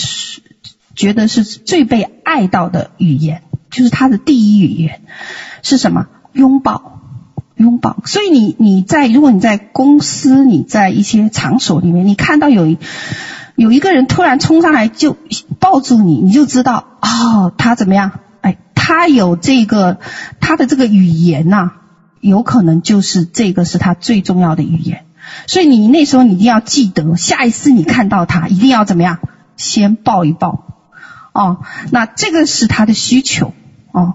[0.95, 3.41] 觉得是最被爱到的语言，
[3.71, 5.01] 就是他的第一语言
[5.63, 6.07] 是什么？
[6.35, 6.97] 拥抱。
[7.57, 12.77] 拥抱，所以你你在如果你在公司，你在一些场所里面，你看到有
[13.59, 15.17] 有一个人突然冲上来就
[15.59, 18.21] 抱住你，你就知道哦，他怎么样？
[18.41, 19.99] 哎，他有这个
[20.39, 21.73] 他的这个语言呐、
[22.21, 25.07] 有可能就是这个是他最重要的语言。
[25.49, 29.19] 所以你那时候你一定要记得，下一次你看到他，一定要怎么样？
[29.57, 30.65] 先抱一抱
[31.33, 31.59] 哦，
[31.91, 33.55] 那这个是他的需求
[33.91, 34.15] 哦。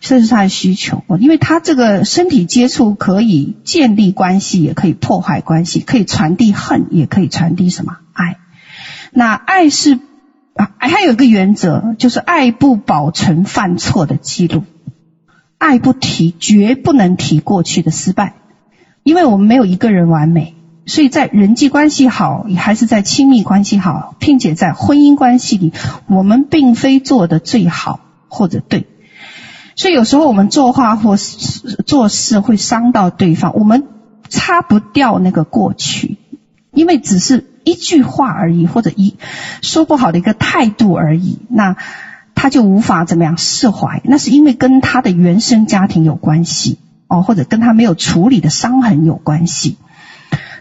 [0.00, 8.36] 这是他的需求，因为他这个身体接触可以建立关系，也可以破坏关系，可以传递恨，也可以传递什么爱。
[9.14, 10.00] 那爱是
[10.54, 14.64] 啊，还有一个原则，就是爱不保存犯错的记录，
[15.56, 18.34] 爱不提，绝不能提过去的失败，
[19.04, 20.54] 因为我们没有一个人完美，
[20.86, 25.72] 所以在人际关系好，还是在亲密关系好，并且在婚姻关系里，
[26.08, 28.86] 我们并非做得最好或者对。
[29.76, 33.86] 所以有时候我们作画或做事会伤到对方，我们
[34.28, 36.18] 擦不掉那个过去，
[36.72, 39.16] 因为只是一句话而已，或者一
[39.62, 41.76] 说不好的一个态度而已，那
[42.34, 44.02] 他就无法怎么样释怀。
[44.04, 49.78] 那是因为跟他的原生家庭有关系哦，或者跟他没有处理的伤痕有关系。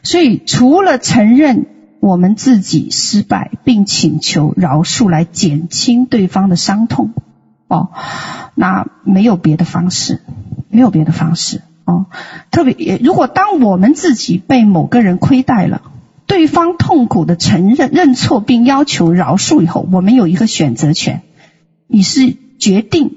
[0.01, 1.65] 所以除了承认
[1.99, 7.13] 我们自己失败，并请求饶恕来减轻对方的伤痛。
[7.69, 7.89] 哦，
[8.55, 10.21] 那没有别的方式，
[10.69, 12.05] 没有别的方式哦。
[12.51, 15.81] 特别，如果当我们自己被某个人亏待了，
[16.27, 21.21] 对方痛苦的承认、认错并要求饶恕以后，我们有一个选择权。
[21.87, 23.15] 你是决定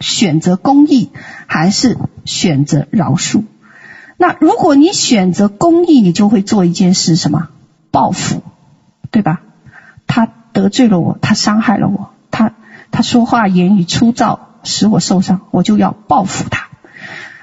[0.00, 1.10] 选择公义，
[1.46, 3.44] 还是选择饶恕？
[4.16, 7.48] 那如果你选择公义，你就会做一件事，什么？
[7.90, 8.42] 报复，
[9.10, 9.40] 对吧？
[10.06, 12.54] 他得罪了我，他伤害了我，他。
[12.90, 16.68] 他说话言语粗糙，使我受伤，我就要报复他，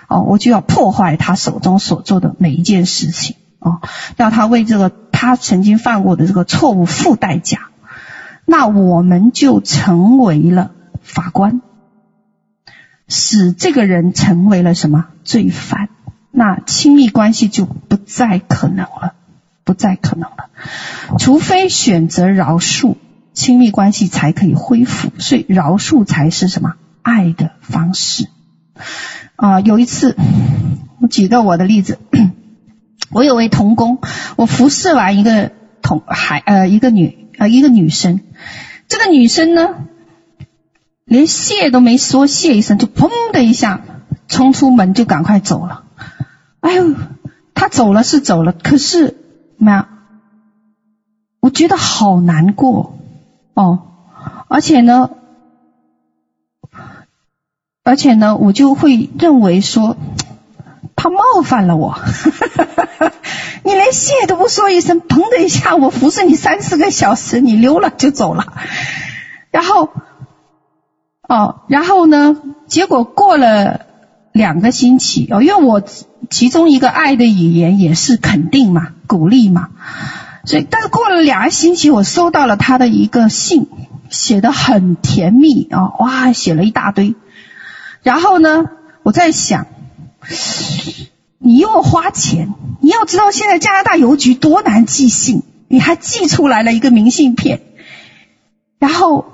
[0.07, 3.79] 哦，我就要破坏他手中所做的每一件事情，哦，
[4.17, 4.89] 要他为这个
[5.25, 7.69] 他曾经犯过的这个错误付代价。
[8.45, 10.71] 那我们就成为了
[11.01, 11.61] 法官，
[13.07, 15.89] 使这个人成为了什么罪犯？
[16.31, 19.15] 那亲密关系就不再可能了，
[19.63, 20.49] 不再可能了，
[21.17, 22.95] 除非选择饶恕。
[23.33, 28.29] 亲密关系才可以恢复，所以饶恕才是什么爱的方式
[29.35, 29.59] 啊？
[29.59, 30.15] 有一次，
[31.01, 31.99] 我举个我的例子，
[33.15, 33.99] 我有位童工，
[34.35, 38.19] 我服侍完一个童孩呃一个女呃一个女生，
[38.89, 39.85] 这个女生呢，
[41.05, 43.79] 连谢都没说谢一声，就砰的一下
[44.27, 45.85] 冲出门就赶快走了。
[46.59, 46.93] 哎呦，
[47.53, 49.15] 她走了是走了，可是
[49.55, 49.87] 妈，
[51.39, 52.97] 我觉得好难过
[53.53, 53.79] 哦，
[54.49, 55.09] 而且呢，
[57.81, 59.95] 而且呢，我就会认为说。
[61.05, 61.99] 他冒犯了我，
[63.61, 68.53] 你连谢都不说一声，砰的一下，我服侍你三四个小时，你溜了就走了。
[69.51, 69.91] 然后，
[71.29, 72.35] 哦，然后呢？
[72.65, 73.81] 结果过了
[74.31, 75.83] 两个星期，哦，因为我
[76.31, 79.69] 其中一个爱的语言也是肯定嘛，鼓励嘛，
[80.43, 83.67] 所以，但是过了两个星期，我收到了他的一个信，
[84.09, 87.13] 写得很甜蜜啊，哦，哇，写了一大堆。
[88.01, 88.71] 然后呢，
[89.03, 89.67] 我在想。
[91.39, 97.61] 你又花钱，你要知道现在加拿大邮局多难寄信，你还寄出来了一个明信片，
[98.79, 99.25] 然后，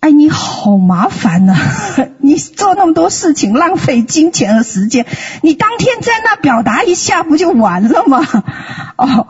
[0.00, 1.56] 哎，你好麻烦呐、
[2.18, 5.06] 你做那么多事情，浪费金钱和时间，
[5.42, 8.20] 你当天在那表达一下不就完了吗？
[8.96, 9.26] 哦，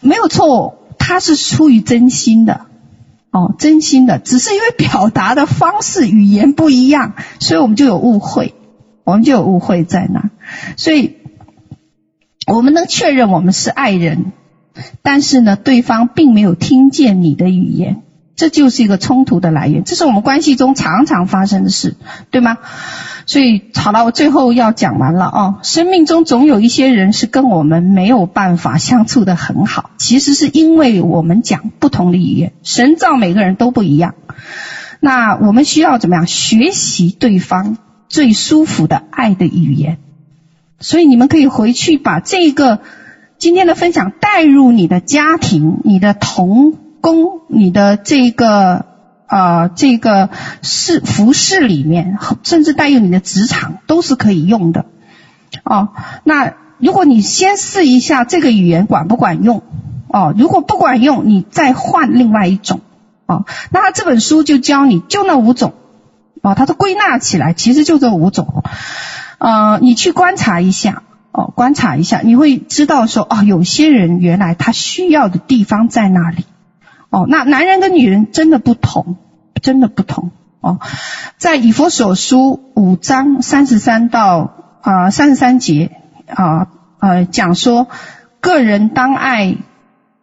[0.00, 2.66] 没有错，他是出于真心的，
[3.30, 8.54] 哦，真心的，只是因为表达的方式语言不一样，所以我们就有误会。
[9.04, 10.30] 我们就有误会在那，
[10.76, 11.16] 所以
[12.46, 14.32] 我们能确认我们是爱人，
[15.02, 18.02] 但是呢，对方并没有听见你的语言，
[18.34, 21.96] 这就是一个冲突的来源，这是我们关系中常常发生的事，
[22.30, 22.58] 对吗？
[23.26, 25.56] 所以好了，我最后要讲完了哦。
[25.62, 32.52] 生命中总有一些人是跟我们没有办法相处得很好，其实是因为我们讲不同的语言。
[32.62, 34.14] 神造每个人都不一样，
[35.00, 37.78] 那我们需要怎么样学习对方？
[38.14, 39.98] 最舒服的爱的语言，
[40.78, 42.78] 所以你们可以回去把这个
[43.38, 48.86] 今天的分享带入你的家庭、你的同工、你的这个
[49.26, 50.30] 啊、这个
[50.62, 54.84] 事服饰里面，甚至带入你的职场都是可以用的。
[55.64, 55.88] 哦，
[56.22, 59.64] 那如果你先试一下这个语言管不管用？
[60.06, 62.80] 哦，如果不管用，你再换另外一种。
[63.26, 65.74] 哦，那这本书就教你就那五种。
[66.44, 68.62] 哦，它都归纳起来，其实就这五种。
[69.38, 76.44] 呃，你去观察一下，哦，观察一下，你会知道说，哦，有些人原来他需要的地方在哪里。
[77.08, 79.16] 哦，那男人跟女人真的不同，
[79.62, 80.32] 真的不同。
[80.60, 80.80] 哦，
[81.38, 85.92] 在以弗所书五章三十三到啊三十三节
[86.28, 86.68] 啊
[86.98, 87.88] 呃讲说，
[88.42, 89.56] 个人当爱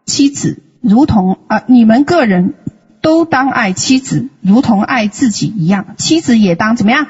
[0.06, 2.54] 妻子，如同啊、你们个人。
[3.02, 5.94] 都当爱妻子，如同爱自己一样。
[5.98, 7.06] 妻子也当怎么样？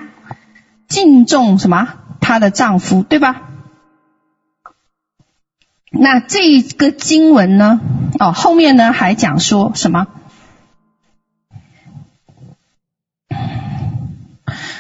[0.89, 1.89] 敬重什么？
[2.21, 3.43] 她的丈夫，对吧？
[5.91, 7.81] 那这个经文呢？
[8.19, 10.07] 哦，后面呢还讲说什么？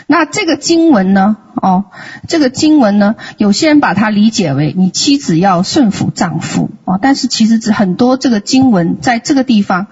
[0.06, 1.36] 那这个经文呢？
[1.54, 1.84] 哦，
[2.28, 9.86] 这个经文呢，有些人把它理解为你妻子要顺服丈夫哦，但是其实指很多这个经文在这个地方，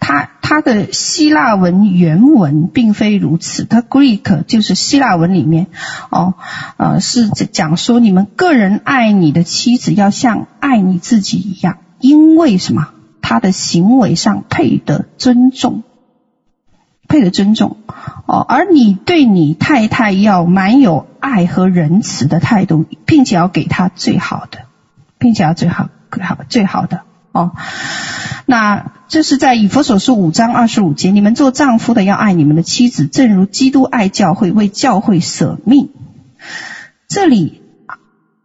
[0.00, 5.68] 它它的希腊文原文并非如此，它 Greek 就是希腊文里面
[6.10, 6.34] 哦，
[6.76, 12.88] 呃是讲说你们个人爱你的妻子要像爱你自己一样，因为什么？
[13.26, 15.82] 他的行为上配得尊重。
[17.06, 17.76] 配得尊重
[18.26, 24.60] 哦，而你对你太太要满有爱和仁慈的态度，并且要给她最好的，
[25.18, 27.02] 并且要最好最好最好的
[27.32, 27.52] 哦。
[28.46, 35.90] 那这是在以弗所书五章二十五节，你们做丈夫的要爱你们的妻子，正如基督爱教会，为教会舍命。
[37.06, 37.62] 这里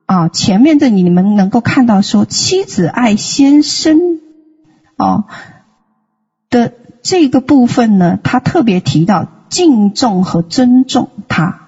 [0.05, 3.97] 啊，前面这里你们能够看到说，妻子爱先生
[4.97, 5.25] 哦
[6.49, 6.73] 的。
[7.09, 11.61] 这个部分呢，他特别提到敬重和尊重他。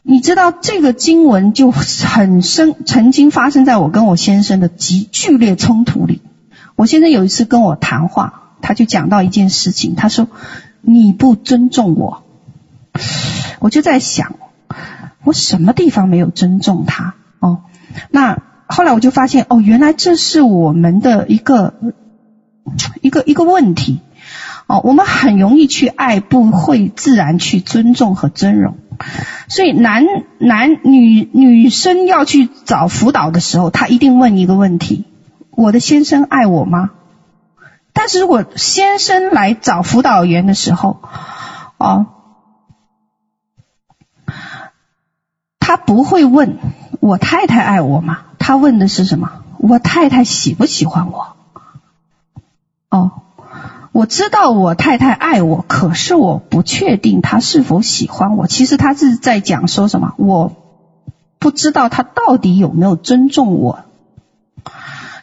[0.00, 6.22] 你知道这个经文就很深，曾经发生在我跟我先生的极剧烈冲突里。
[6.74, 10.28] 我先生有一次跟我谈话，他就讲到一件事情，他说
[10.80, 12.22] ：“你不尊重我。”
[13.60, 14.36] 我就在想，
[15.22, 17.14] 我什么地方没有尊重他？
[17.40, 17.64] 哦，
[18.08, 21.74] 那后来我就发现，哦，原来这是我们的一个。
[23.00, 24.00] 一个一个问题，
[24.66, 28.76] 哦，我们很容易去爱，不会自然去尊重和尊荣。
[29.48, 30.04] 所以男
[30.38, 35.04] 男女女生要去找辅导的时候，他一定问一个问题：
[35.50, 36.90] 我的先生爱我吗？
[37.92, 41.00] 但是如果先生来找辅导员的时候，
[41.78, 42.06] 哦，
[45.58, 46.58] 他不会问
[47.00, 48.20] 我太太爱我吗？
[48.38, 49.30] 他问的是什么？
[49.58, 51.37] 我太太喜不喜欢我？
[53.98, 58.46] 我知道我太太爱我，可是我不确定她是否喜欢我。
[58.46, 60.14] 其实他是在讲说什么？
[60.18, 60.52] 我
[61.40, 63.80] 不知道他到底有没有尊重我。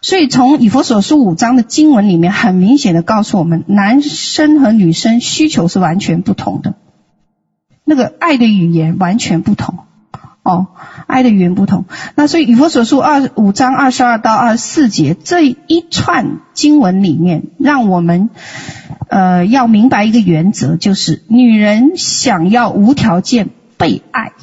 [0.01, 6.73] 所以从以弗所书五章的经文里面，很明显的告诉我们，男生和女生需求是完全不同的，
[7.85, 9.85] 那个爱的语言完全不同。
[10.45, 10.67] 哦，
[11.07, 11.85] 爱的语言不同。
[12.13, 18.29] 那所以以佛所书二五章二十二到二十四节这一串经文里面，让我们
[19.09, 24.33] 呃要明白一个原则，就是女人想要无条件被爱，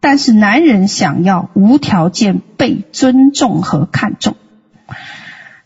[0.00, 4.36] 但是男人想要无条件被尊重和看重。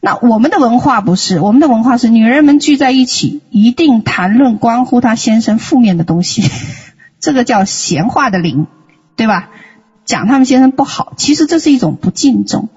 [0.01, 6.48] 那我们的文化不是，我们的文化是女人们聚在一起，一定谈论关乎她先生负面的东西，
[7.18, 8.68] 这个叫闲话的灵，
[9.16, 9.48] 对吧？
[10.05, 12.68] 讲他们先生不好，其实这是一种不敬重。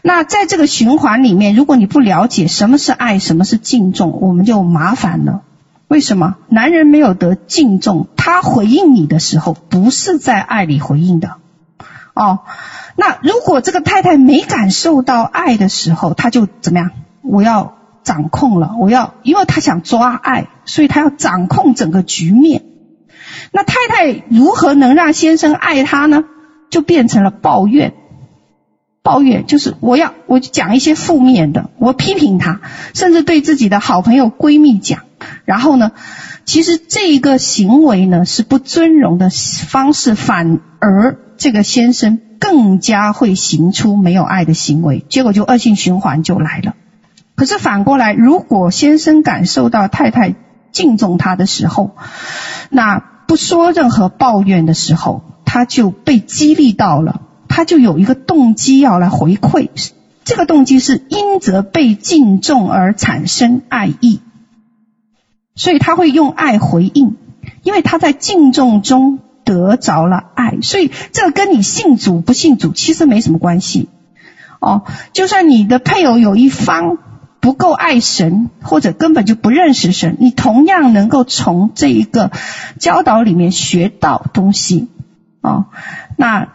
[0.00, 5.42] 那在这个循环里面，如果你不了解什么是爱，什么是敬重，我们就麻烦了。
[5.88, 6.36] 为什么？
[6.48, 11.36] 男人没有得敬重，他回应你的时候，不是在爱里回应的。
[12.14, 12.40] 哦，
[12.96, 16.92] 那如果这个太太没感受到爱的时候，他就怎么样？
[17.20, 22.62] 我要掌控了，我要，因为他想抓爱，所以他要掌控整个局面。
[23.54, 26.24] 那太太如何能让先生爱她呢？
[26.70, 27.94] 就变成了抱怨，
[29.02, 32.60] 抱怨就是我要，我就讲一些负面的，我批评他，
[32.94, 35.04] 甚至对自己的好朋友闺蜜讲。
[35.44, 35.92] 然后呢，
[36.44, 41.18] 其实这一个行为呢是不尊荣的方式，反而。
[41.36, 46.76] 这个先生更加会行出没有爱的行为，结果就恶性循环就来了。
[47.34, 50.36] 可是反过来，如果先生感受到太太
[50.70, 51.96] 敬重他的时候，
[52.70, 59.68] 那不说任何抱怨的时候，他就被激励到了，他就有一个动机要来回馈。
[60.24, 64.20] 这个动机是因着被敬重而产生爱意，
[65.54, 67.16] 所以他会用爱回应，
[67.62, 69.18] 因为他在敬重中。
[69.46, 73.90] 得着了爱，所以这跟你信主不信主其实没什么关系。
[74.58, 76.96] 哦，就算你的配偶有一方
[77.44, 82.30] 不够爱神，或者根本就不认识神，你同样能够从这一个
[82.78, 84.88] 教导里面学到东西。
[85.42, 85.66] 哦，
[86.16, 86.48] 那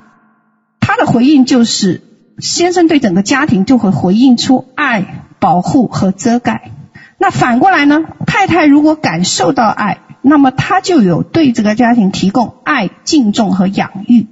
[0.80, 2.02] 他的回应就是，
[2.40, 6.72] 先生对整个家庭就会回应出爱、保护和遮盖。
[7.20, 8.00] 那反过来呢？
[8.26, 10.00] 太太如果感受到爱。
[10.24, 14.26] 那么他就有对这个家庭提供爱、敬重和养育，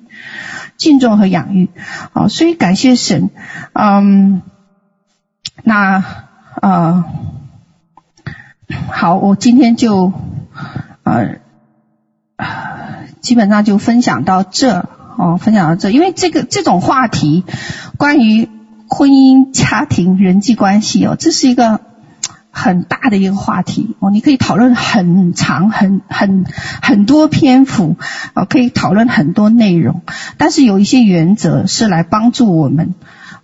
[0.75, 1.69] 敬重和养育。
[2.13, 3.29] 好，所以感谢神。
[3.73, 4.41] 嗯，
[5.63, 6.26] 那
[6.61, 7.03] 呃，
[8.91, 10.11] 好，我今天就
[11.03, 11.37] 呃，
[13.21, 15.89] 基本上就分享到这哦，分享到这。
[15.91, 17.45] 因为这个这种话题，
[17.97, 18.49] 关于
[18.87, 21.81] 婚姻、家庭、人际关系哦，这是一个。
[22.49, 26.43] 很大的一个话题哦，你可以讨论很长、很很
[26.81, 27.97] 很多篇幅
[28.33, 30.01] 哦，可以讨论很多内容。
[30.37, 32.95] 但是有一些原则是来帮助我们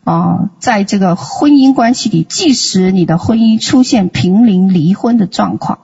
[0.03, 5.79] 啊，在这个婚姻关系里，即使你的婚姻出现濒临离婚的状况，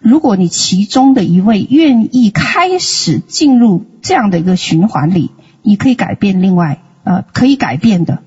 [0.00, 5.30] 如果你其中的一位愿意开始进入这样的一个循环里，
[5.62, 8.22] 你可以改变另外呃，可以改变的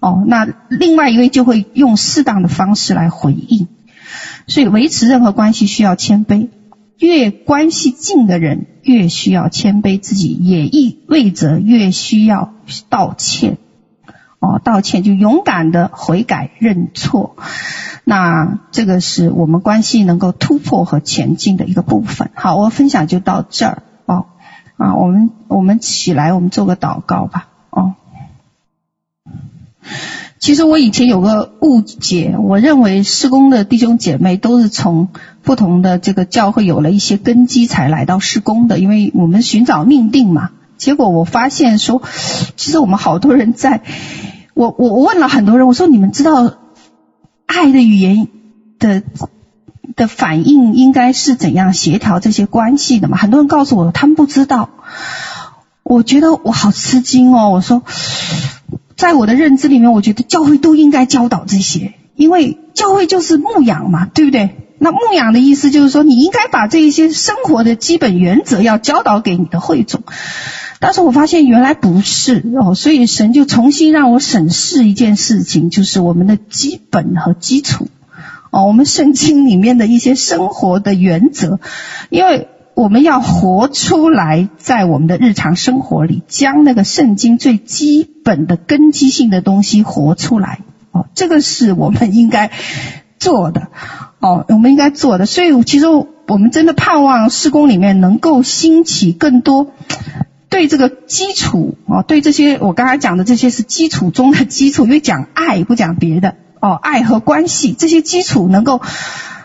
[0.00, 0.24] 哦。
[0.26, 3.68] 那另外一位就会用适当的方式来回应。
[4.46, 6.48] 所以维持任何关系需要谦卑，
[6.98, 12.54] 越关系近的人越需要谦卑自己，也意味着越需要
[12.88, 13.58] 道歉。
[14.40, 17.36] 哦，道歉就勇敢的悔改认错，
[18.04, 22.30] 那这个是我们关系能够突破和前进的一个部分。
[22.34, 24.26] 好，我分享就到这儿哦。
[24.76, 27.48] 啊，我们我们起来，我们做个祷告吧。
[27.70, 27.94] 哦。
[30.38, 35.08] 其实我以前有个误解，我认为施工的弟兄姐妹都是从
[35.42, 40.50] 不同的这个教会有了一些根基才来到施工的，因为我们寻找命定嘛。
[40.78, 42.00] 结果我发现说，
[42.56, 43.82] 其实我们好多人在，
[44.54, 46.54] 我我我问了很多人，我说你们知道
[47.44, 48.28] 爱的语言
[48.78, 49.02] 的
[49.94, 53.18] 的反应应该是怎样协调这些关系的吗？
[53.18, 54.70] 很多人告诉我他们不知道，
[55.82, 57.82] 我觉得我好吃惊哦，我说。
[58.96, 64.56] 在我的认知里面，我觉得教会都应该教导这些，因为教会就是牧养嘛，对不对？
[64.80, 70.02] 那牧养的意思就是说，你应该把这一些生活的基本原则要教导给你的会众。
[70.80, 77.88] 但是我发现原来不是哦，所以神就重新让我审视一件事情，就是我们的基本和基础
[78.50, 81.60] 哦，我们圣经里面的一些生活的原则，
[82.10, 82.48] 因为。
[82.78, 90.60] 我们要活出来，在我们的日常生活里，将那个圣经最基本的根基性的东西活出来。
[90.92, 92.52] 哦，这个是我们应该
[93.18, 93.66] 做的。
[94.20, 95.26] 哦，我们应该做的。
[95.26, 99.72] 所以，其实我们真的盼望施工里面能够兴起更多
[100.58, 108.82] 对这个基础哦，对这些我刚才讲的这些是基础中的基础，因为讲爱不讲别的哦，爱和关系这些基础能够。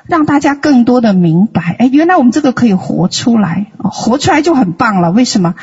[0.06, 5.12] 让大家更多的明白，哎，原来我们这个可以活出来，活出来就很棒了。
[5.12, 5.56] 为什么？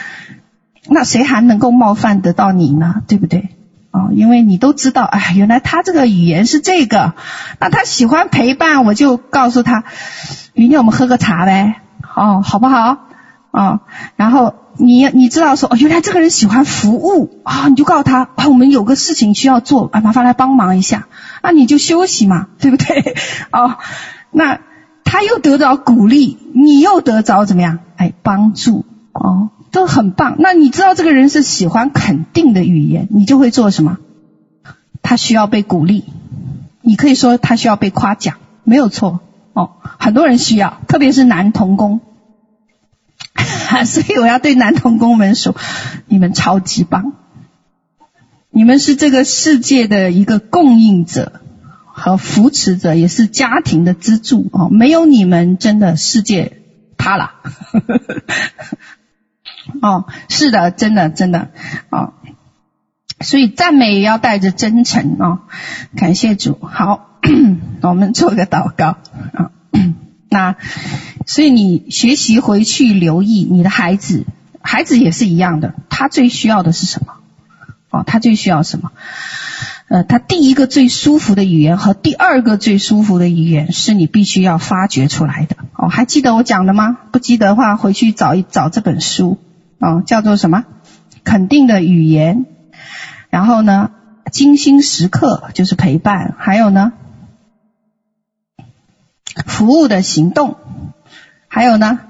[0.88, 3.02] 那谁还能够冒犯得到你呢？
[3.06, 3.50] 对不对？
[3.90, 7.12] 哦，因为你都知道，哎，原来他这个语言是这个，
[7.58, 9.84] 那他喜欢陪伴，我就告诉他，
[10.54, 11.74] 明天我们喝个茶呗，
[12.16, 12.96] 哦，好不好？
[13.50, 13.80] 哦，
[14.16, 21.06] 然后你你知道说，哦，原来这个人喜欢服务啊，哦，你就告诉他，啊，我们有个事情需要做，啊，麻烦来帮忙一下，
[21.42, 23.14] 那你就休息嘛，对不对？
[23.52, 23.76] 哦。
[24.32, 24.60] 那
[25.04, 27.80] 他又得到鼓励，你又得着怎么样？
[27.96, 30.36] 哎，帮助哦，都很棒。
[30.38, 33.98] 那你知道这个人是喜欢肯定的语言，你就会做什么？
[35.02, 36.04] 他需要被鼓励，
[36.82, 39.20] 你可以说他需要被夸奖，没有错
[39.52, 39.72] 哦。
[39.98, 42.00] 很多人需要，特别是男童工，
[43.86, 45.56] 所以我要对男同工们说：
[46.06, 47.12] 你们超级棒，
[48.50, 51.40] 你们是这个世界的一个供应者。
[51.92, 56.62] 和扶持者也是家庭的支柱哦，没有你们，真的世界
[56.96, 57.32] 塌了。
[59.82, 61.50] 哦，是的，真的，真的，
[61.90, 62.14] 哦，
[63.20, 65.40] 所以赞美也要带着真诚哦，
[65.94, 66.58] 感谢主。
[66.62, 67.18] 好，
[67.82, 68.96] 我们做个祷告
[69.34, 69.50] 啊。
[70.30, 70.56] 那
[71.26, 74.24] 所以你学习回去留意你的孩子，
[74.62, 77.14] 孩子也是一样的，他最需要的是什么？
[77.90, 78.92] 哦，他最需要什么？
[79.88, 85.56] 呃，他第一个最舒服的语言和第二个最舒服的语言是你必须要发掘出来的。
[85.74, 86.96] 哦，还记得我讲的吗？
[87.10, 89.38] 不记得的话，回去找一找这本书。
[89.80, 90.64] 哦，叫做什么？
[91.24, 92.46] 肯定的语言。
[93.30, 93.90] 然后呢，
[94.30, 96.36] 精心时刻就是陪伴。
[96.38, 96.92] 还有呢，
[99.46, 100.56] 服务的行动。
[101.48, 102.00] 还有呢？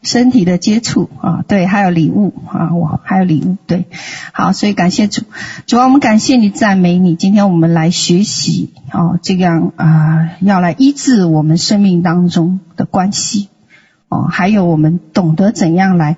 [0.00, 3.86] 身体的接触啊，对，还有礼物啊，我还有礼物，对，
[4.32, 5.22] 好，所以感谢主，
[5.66, 7.16] 主啊，我们感谢你，赞美你。
[7.16, 13.48] 今天我们来学习哦，这样啊，要来医治我们生命当中的关系
[14.08, 16.16] 哦，还有我们懂得怎样来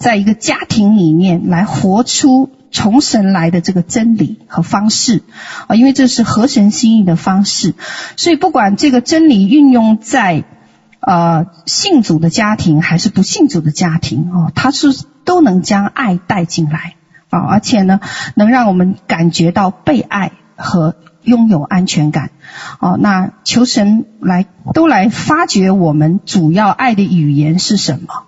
[0.00, 5.22] 在一个家庭里面来活出从神来的这个真理和方式
[5.66, 7.74] 啊，因为这是合神心意的方式，
[8.16, 10.44] 所以不管这个真理运用在。
[11.02, 14.88] 呃，信主的家庭还是不信主的家庭哦，他是
[15.24, 16.96] 都能将爱带进来
[17.30, 18.00] 啊，而且呢，
[18.34, 22.32] 能让我们感觉到被爱和拥有安全感
[22.80, 22.98] 哦。
[23.00, 24.44] 那求神来
[24.74, 28.24] 都来发掘我们主要爱的语言是什么？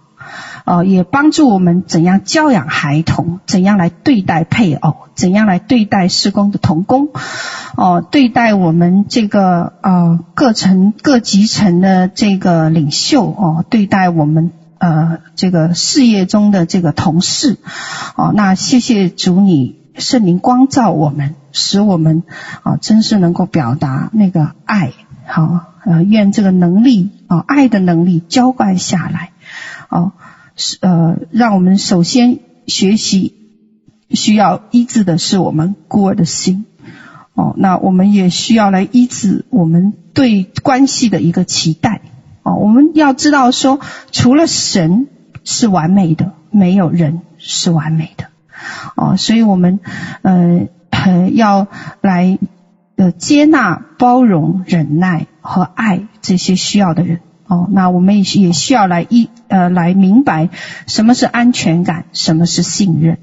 [0.64, 7.08] 哦，也帮助我们怎样教养孩童，怎样来对待配偶，怎样来对待施工的童工，
[7.76, 17.58] 哦，对待我们这个呃各层各级层的这个领袖哦，对待我们呃这个事业中的这个同事，
[18.14, 22.22] 哦，那谢谢主你圣灵光照我们，使我们
[22.62, 24.92] 啊真是能够表达那个爱，
[25.26, 29.32] 好呃愿这个能力啊爱的能力浇灌下来，
[29.88, 30.12] 哦。
[30.56, 33.34] 是呃，让我们首先学习
[34.10, 36.66] 需要医治的是我们孤儿的心
[37.34, 37.54] 哦。
[37.56, 42.02] 那我们也需要来医治我们对关系的一个期待
[42.42, 42.56] 哦。
[42.56, 43.80] 我们要知道说，
[44.10, 45.06] 除了神
[45.44, 48.26] 是完美的，没有人是完美的
[48.94, 49.16] 哦。
[49.16, 49.80] 所以我们
[50.22, 50.68] 呃
[51.32, 51.66] 要
[52.00, 52.38] 来
[52.96, 57.20] 呃接纳、包容、忍耐和爱这些需要的人。
[57.52, 60.48] 哦，那我们也也需要来一呃来明白
[60.86, 63.18] 什么是安全感，什么是信任。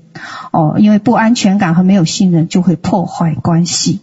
[0.51, 4.01] 哦，因为不安全感和没有信任就会破坏关系。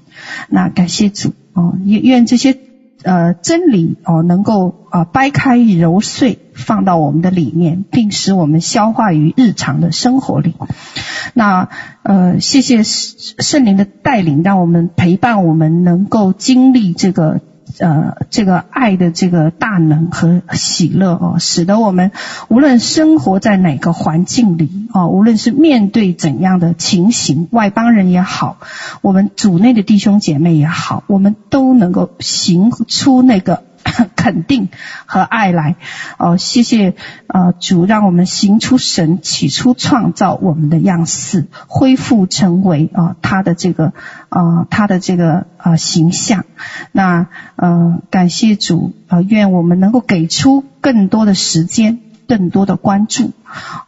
[0.49, 2.59] 那感谢主哦，愿愿这些
[3.05, 10.57] 呃真理哦能够啊、呃、掰开揉碎，放到我们的里面，并使我们消化于日常的生活里。
[11.35, 11.69] 那
[12.03, 17.43] 呃谢谢圣灵的带领，让我们陪伴我们能够经历这个。
[17.79, 22.11] 呃，这个爱的这个大能和喜乐哦，使得我们
[22.49, 28.59] 无论生活在哪个环境里哦，无论是面对怎样的情形，外邦人也好，
[29.03, 33.63] 我们组内的弟兄姐妹也好，我们都能够行出那个。
[34.17, 34.69] 肯定
[35.07, 35.77] 和爱来
[36.19, 36.95] 哦，谢谢
[37.29, 43.93] 呃主，让我们行出神起初创造我们的样式，恢复成为啊、他的这个
[44.29, 46.45] 啊、他的这个啊、形象。
[46.93, 53.31] 那呃感谢主啊、愿我们能够给出更多的时间更多的关注，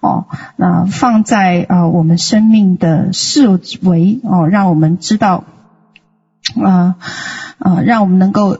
[0.00, 0.26] 哦，
[0.56, 3.48] 那放在啊、我们生命的四
[3.82, 5.44] 维哦，让我们知道，
[6.62, 6.94] 啊、
[7.58, 8.58] 啊、让我们能够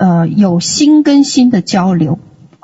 [0.00, 2.18] 呃有心跟心的交流，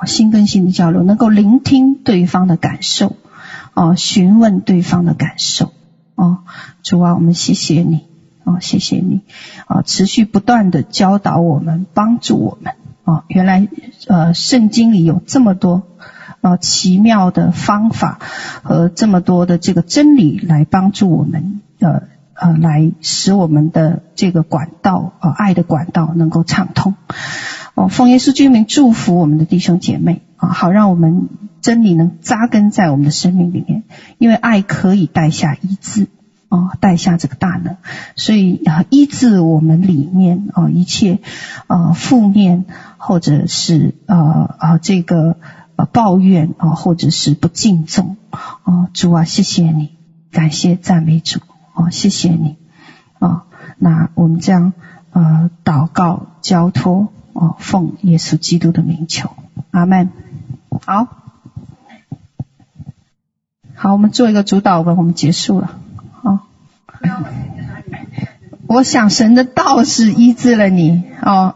[0.07, 3.15] 心跟心的交流，能够聆听对方的感受，
[3.75, 5.71] 哦，询问对方的感受，
[6.15, 6.39] 哦，
[6.81, 8.05] 主啊，我们谢谢你，
[8.43, 9.21] 哦，谢谢你，
[9.67, 12.73] 啊、持续不断的教导我们，帮助我们。
[13.03, 13.67] 哦，原来
[14.07, 15.83] 呃，圣经里有这么多
[16.41, 18.19] 啊奇妙的方法
[18.63, 22.03] 和这么多的这个真理来帮助我们，呃
[22.39, 26.95] 呃，来使我们的这个管道呃爱的管道能够畅通。
[27.73, 31.27] 哦，奉耶稣之名祝福我们的弟兄姐妹啊，好让我们
[31.61, 33.83] 真理能扎根在我们的生命里面，
[34.17, 36.07] 因为爱可以带下医治。
[36.49, 37.75] 哦，带下这个大能，
[38.15, 41.19] 所以啊，医治我们里面啊一切
[41.67, 42.63] 呃负面
[42.95, 45.35] 或者是呃呃这个
[45.75, 49.97] 呃抱怨啊，或者是不敬重啊，主啊，谢谢你，
[50.31, 51.41] 感谢赞美主
[51.77, 52.57] 哦，谢谢你。
[53.19, 53.43] 啊，
[53.77, 54.73] 那我们这样
[55.11, 59.29] 呃祷告交托哦，奉耶稣基督的名求，
[59.69, 60.09] 阿门。
[60.83, 61.07] 好，
[63.75, 65.71] 好，我们做一个主祷文，我们结束了。
[68.65, 71.03] 我想神的道是医治了你。
[71.21, 71.55] 哦，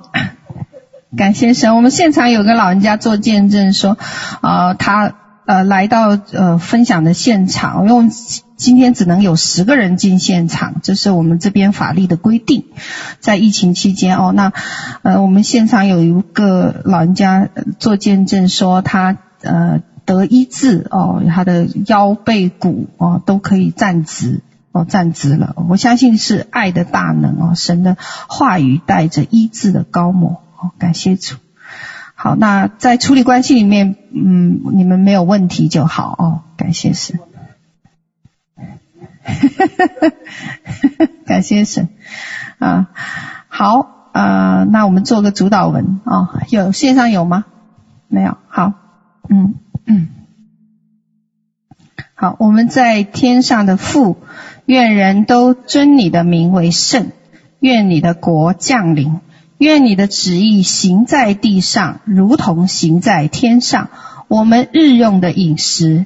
[1.18, 1.76] 感谢神。
[1.76, 3.98] 我们现场有个老人家做见证说，
[4.41, 5.14] 呃，他
[5.45, 8.10] 呃来到呃分享的现场，用
[8.62, 12.66] 今天只能有十个人进现场，这是我们这边法律的规定，
[13.20, 14.54] 在疫情期间哦，那
[15.02, 24.42] 呃我们现场有一个老人家做见证说他呃得医治哦，他的腰背骨哦都可以站直。
[24.74, 27.98] 哦，站直了，我相信是爱的大能哦，神的
[28.30, 31.36] 话语带着医治的膏抹哦，感谢主。
[32.16, 36.26] 好，那在处理关系里面，嗯，你们没有问题就好哦，
[36.56, 37.20] 感谢神。
[41.26, 41.89] 感谢神
[42.60, 42.89] 啊，
[43.48, 47.45] 好，呃，那我们做个主祷文啊，有线上有吗？
[48.07, 48.73] 没有，好，
[49.30, 50.10] 嗯嗯，
[52.15, 54.18] 好，我们在天上的父。
[54.68, 57.11] 愿人都尊你的名为圣，
[57.60, 59.19] 愿你的国降临，
[59.57, 63.89] 愿你的旨意行在地上，如同行在天上。
[64.27, 66.06] 我们日用的饮食，